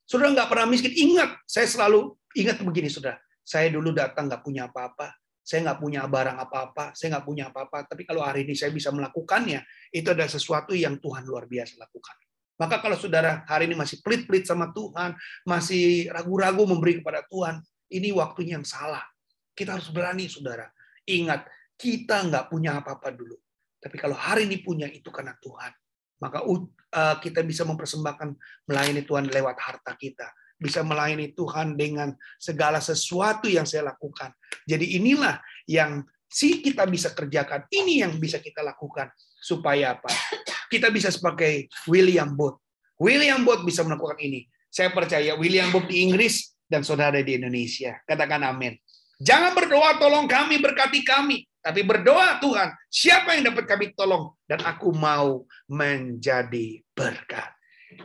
[0.05, 0.93] Saudara nggak pernah miskin.
[0.93, 3.17] Ingat, saya selalu ingat begini, saudara.
[3.47, 5.15] Saya dulu datang nggak punya apa-apa.
[5.39, 6.91] Saya nggak punya barang apa-apa.
[6.91, 7.87] Saya nggak punya apa-apa.
[7.87, 9.63] Tapi kalau hari ini saya bisa melakukannya,
[9.95, 12.19] itu adalah sesuatu yang Tuhan luar biasa lakukan.
[12.59, 15.15] Maka kalau saudara hari ini masih pelit-pelit sama Tuhan,
[15.47, 19.07] masih ragu-ragu memberi kepada Tuhan, ini waktunya yang salah.
[19.55, 20.67] Kita harus berani, saudara.
[21.07, 21.47] Ingat,
[21.79, 23.39] kita nggak punya apa-apa dulu.
[23.79, 25.71] Tapi kalau hari ini punya, itu karena Tuhan.
[26.17, 28.35] Maka uh, kita bisa mempersembahkan
[28.67, 30.27] melayani Tuhan lewat harta kita.
[30.57, 34.33] Bisa melayani Tuhan dengan segala sesuatu yang saya lakukan.
[34.65, 35.37] Jadi inilah
[35.69, 37.69] yang si kita bisa kerjakan.
[37.69, 39.13] Ini yang bisa kita lakukan.
[39.37, 40.09] Supaya apa?
[40.67, 42.59] Kita bisa sebagai William Booth.
[42.97, 44.49] William Booth bisa melakukan ini.
[44.67, 48.01] Saya percaya William Booth di Inggris dan saudara di Indonesia.
[48.03, 48.75] Katakan amin.
[49.17, 51.45] Jangan berdoa tolong kami, berkati kami.
[51.67, 54.31] Tapi berdoa Tuhan, siapa yang dapat kami tolong?
[54.47, 57.51] Dan aku mau menjadi berkat.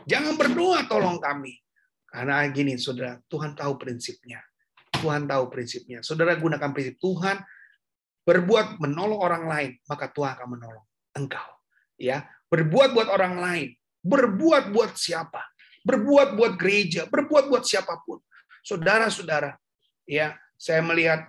[0.03, 1.62] Jangan berdoa tolong kami.
[2.13, 4.37] Karena gini saudara, Tuhan tahu prinsipnya.
[4.93, 6.05] Tuhan tahu prinsipnya.
[6.05, 7.41] Saudara gunakan prinsip Tuhan,
[8.21, 10.85] berbuat menolong orang lain, maka Tuhan akan menolong
[11.17, 11.49] engkau.
[11.97, 13.69] Ya, berbuat buat orang lain,
[14.05, 15.41] berbuat buat siapa?
[15.81, 18.21] Berbuat buat gereja, berbuat buat siapa pun.
[18.61, 19.57] Saudara-saudara,
[20.05, 21.27] ya, saya melihat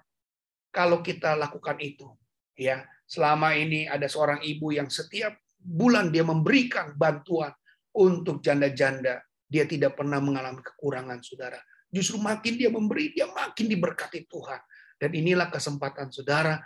[0.68, 2.06] kalau kita lakukan itu,
[2.54, 7.50] ya, selama ini ada seorang ibu yang setiap bulan dia memberikan bantuan
[7.96, 11.60] untuk janda-janda, dia tidak pernah mengalami kekurangan, saudara.
[11.92, 14.60] Justru makin dia memberi, dia makin diberkati Tuhan.
[14.98, 16.58] Dan inilah kesempatan saudara.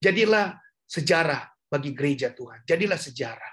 [0.00, 0.56] Jadilah
[0.88, 2.64] sejarah bagi gereja Tuhan.
[2.64, 3.52] Jadilah sejarah.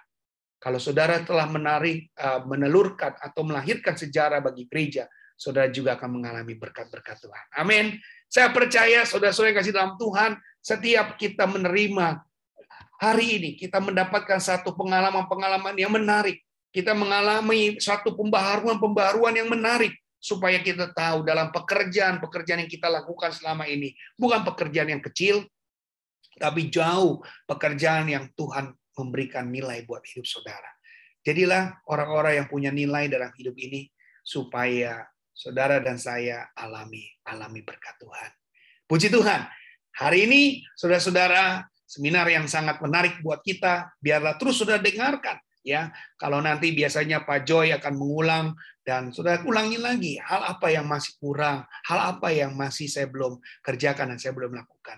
[0.60, 5.08] Kalau saudara telah menarik, eh, menelurkan atau melahirkan sejarah bagi gereja,
[5.40, 7.46] saudara juga akan mengalami berkat-berkat Tuhan.
[7.56, 7.96] Amin.
[8.28, 12.20] Saya percaya saudara-saudara yang kasih dalam Tuhan, setiap kita menerima
[13.00, 16.44] hari ini, kita mendapatkan satu pengalaman-pengalaman yang menarik.
[16.70, 23.66] Kita mengalami satu pembaharuan-pembaharuan yang menarik supaya kita tahu dalam pekerjaan-pekerjaan yang kita lakukan selama
[23.66, 25.48] ini bukan pekerjaan yang kecil,
[26.38, 30.70] tapi jauh pekerjaan yang Tuhan memberikan nilai buat hidup saudara.
[31.24, 33.88] Jadilah orang-orang yang punya nilai dalam hidup ini
[34.22, 38.30] supaya saudara dan saya alami alami berkat Tuhan.
[38.86, 39.48] Puji Tuhan.
[40.00, 43.92] Hari ini saudara-saudara seminar yang sangat menarik buat kita.
[44.00, 45.94] Biarlah terus saudara dengarkan ya.
[46.20, 51.14] Kalau nanti biasanya Pak Joy akan mengulang dan saudara ulangi lagi hal apa yang masih
[51.22, 54.98] kurang, hal apa yang masih saya belum kerjakan dan saya belum lakukan.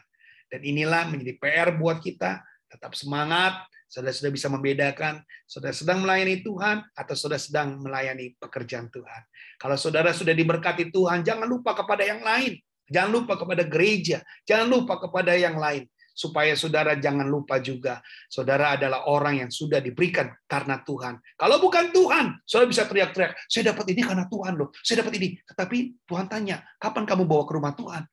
[0.51, 6.39] Dan inilah menjadi PR buat kita, tetap semangat, Saudara sudah bisa membedakan, saudara sedang melayani
[6.39, 9.22] Tuhan atau saudara sedang melayani pekerjaan Tuhan.
[9.59, 12.55] Kalau saudara sudah diberkati Tuhan, jangan lupa kepada yang lain.
[12.88, 14.24] Jangan lupa kepada gereja.
[14.47, 15.91] Jangan lupa kepada yang lain.
[16.12, 21.18] Supaya saudara jangan lupa juga, saudara adalah orang yang sudah diberikan karena Tuhan.
[21.39, 24.70] Kalau bukan Tuhan, saudara bisa teriak-teriak, saya dapat ini karena Tuhan loh.
[24.84, 25.39] Saya dapat ini.
[25.39, 28.03] Tetapi Tuhan tanya, kapan kamu bawa ke rumah Tuhan?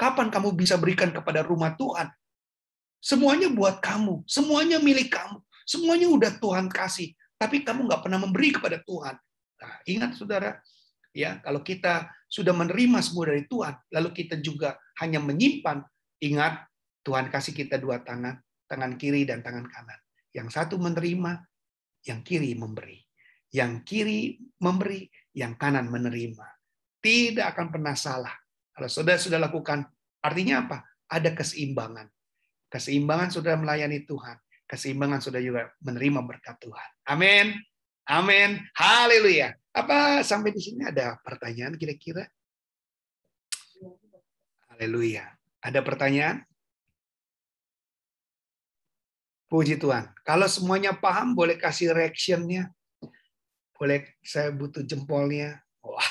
[0.00, 2.08] Kapan kamu bisa berikan kepada rumah Tuhan?
[3.00, 8.52] Semuanya buat kamu, semuanya milik kamu, semuanya udah Tuhan kasih, tapi kamu nggak pernah memberi
[8.52, 9.16] kepada Tuhan.
[9.60, 10.60] Nah, ingat saudara,
[11.16, 15.80] ya kalau kita sudah menerima semua dari Tuhan, lalu kita juga hanya menyimpan,
[16.20, 16.69] ingat
[17.00, 18.36] Tuhan kasih kita dua tangan,
[18.68, 20.00] tangan kiri dan tangan kanan.
[20.30, 21.42] Yang satu menerima,
[22.06, 23.00] yang kiri memberi.
[23.50, 24.20] Yang kiri
[24.62, 26.46] memberi, yang kanan menerima.
[27.00, 28.32] Tidak akan pernah salah.
[28.70, 29.82] Kalau saudara sudah lakukan,
[30.22, 30.78] artinya apa?
[31.10, 32.06] Ada keseimbangan.
[32.70, 34.38] Keseimbangan sudah melayani Tuhan.
[34.70, 36.90] Keseimbangan sudah juga menerima berkat Tuhan.
[37.10, 37.58] Amin.
[38.06, 38.62] Amin.
[38.78, 39.50] Haleluya.
[39.74, 42.22] Apa sampai di sini ada pertanyaan kira-kira?
[44.70, 45.26] Haleluya.
[45.58, 46.46] Ada pertanyaan?
[49.50, 50.06] Puji Tuhan.
[50.22, 52.70] Kalau semuanya paham, boleh kasih reactionnya.
[53.74, 55.58] Boleh, saya butuh jempolnya.
[55.82, 56.06] Wah.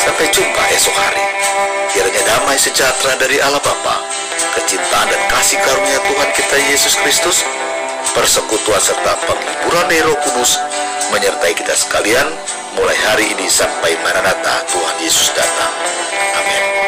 [0.00, 1.24] Sampai jumpa esok hari.
[1.92, 4.00] Kiranya damai sejahtera dari Allah Bapa,
[4.56, 7.44] kecintaan dan kasih karunia Tuhan kita Yesus Kristus,
[8.16, 10.56] persekutuan serta penghiburan Roh Kudus
[11.12, 12.28] menyertai kita sekalian
[12.78, 15.72] mulai hari ini sampai Maranatha Tuhan Yesus datang.
[16.38, 16.83] Amin.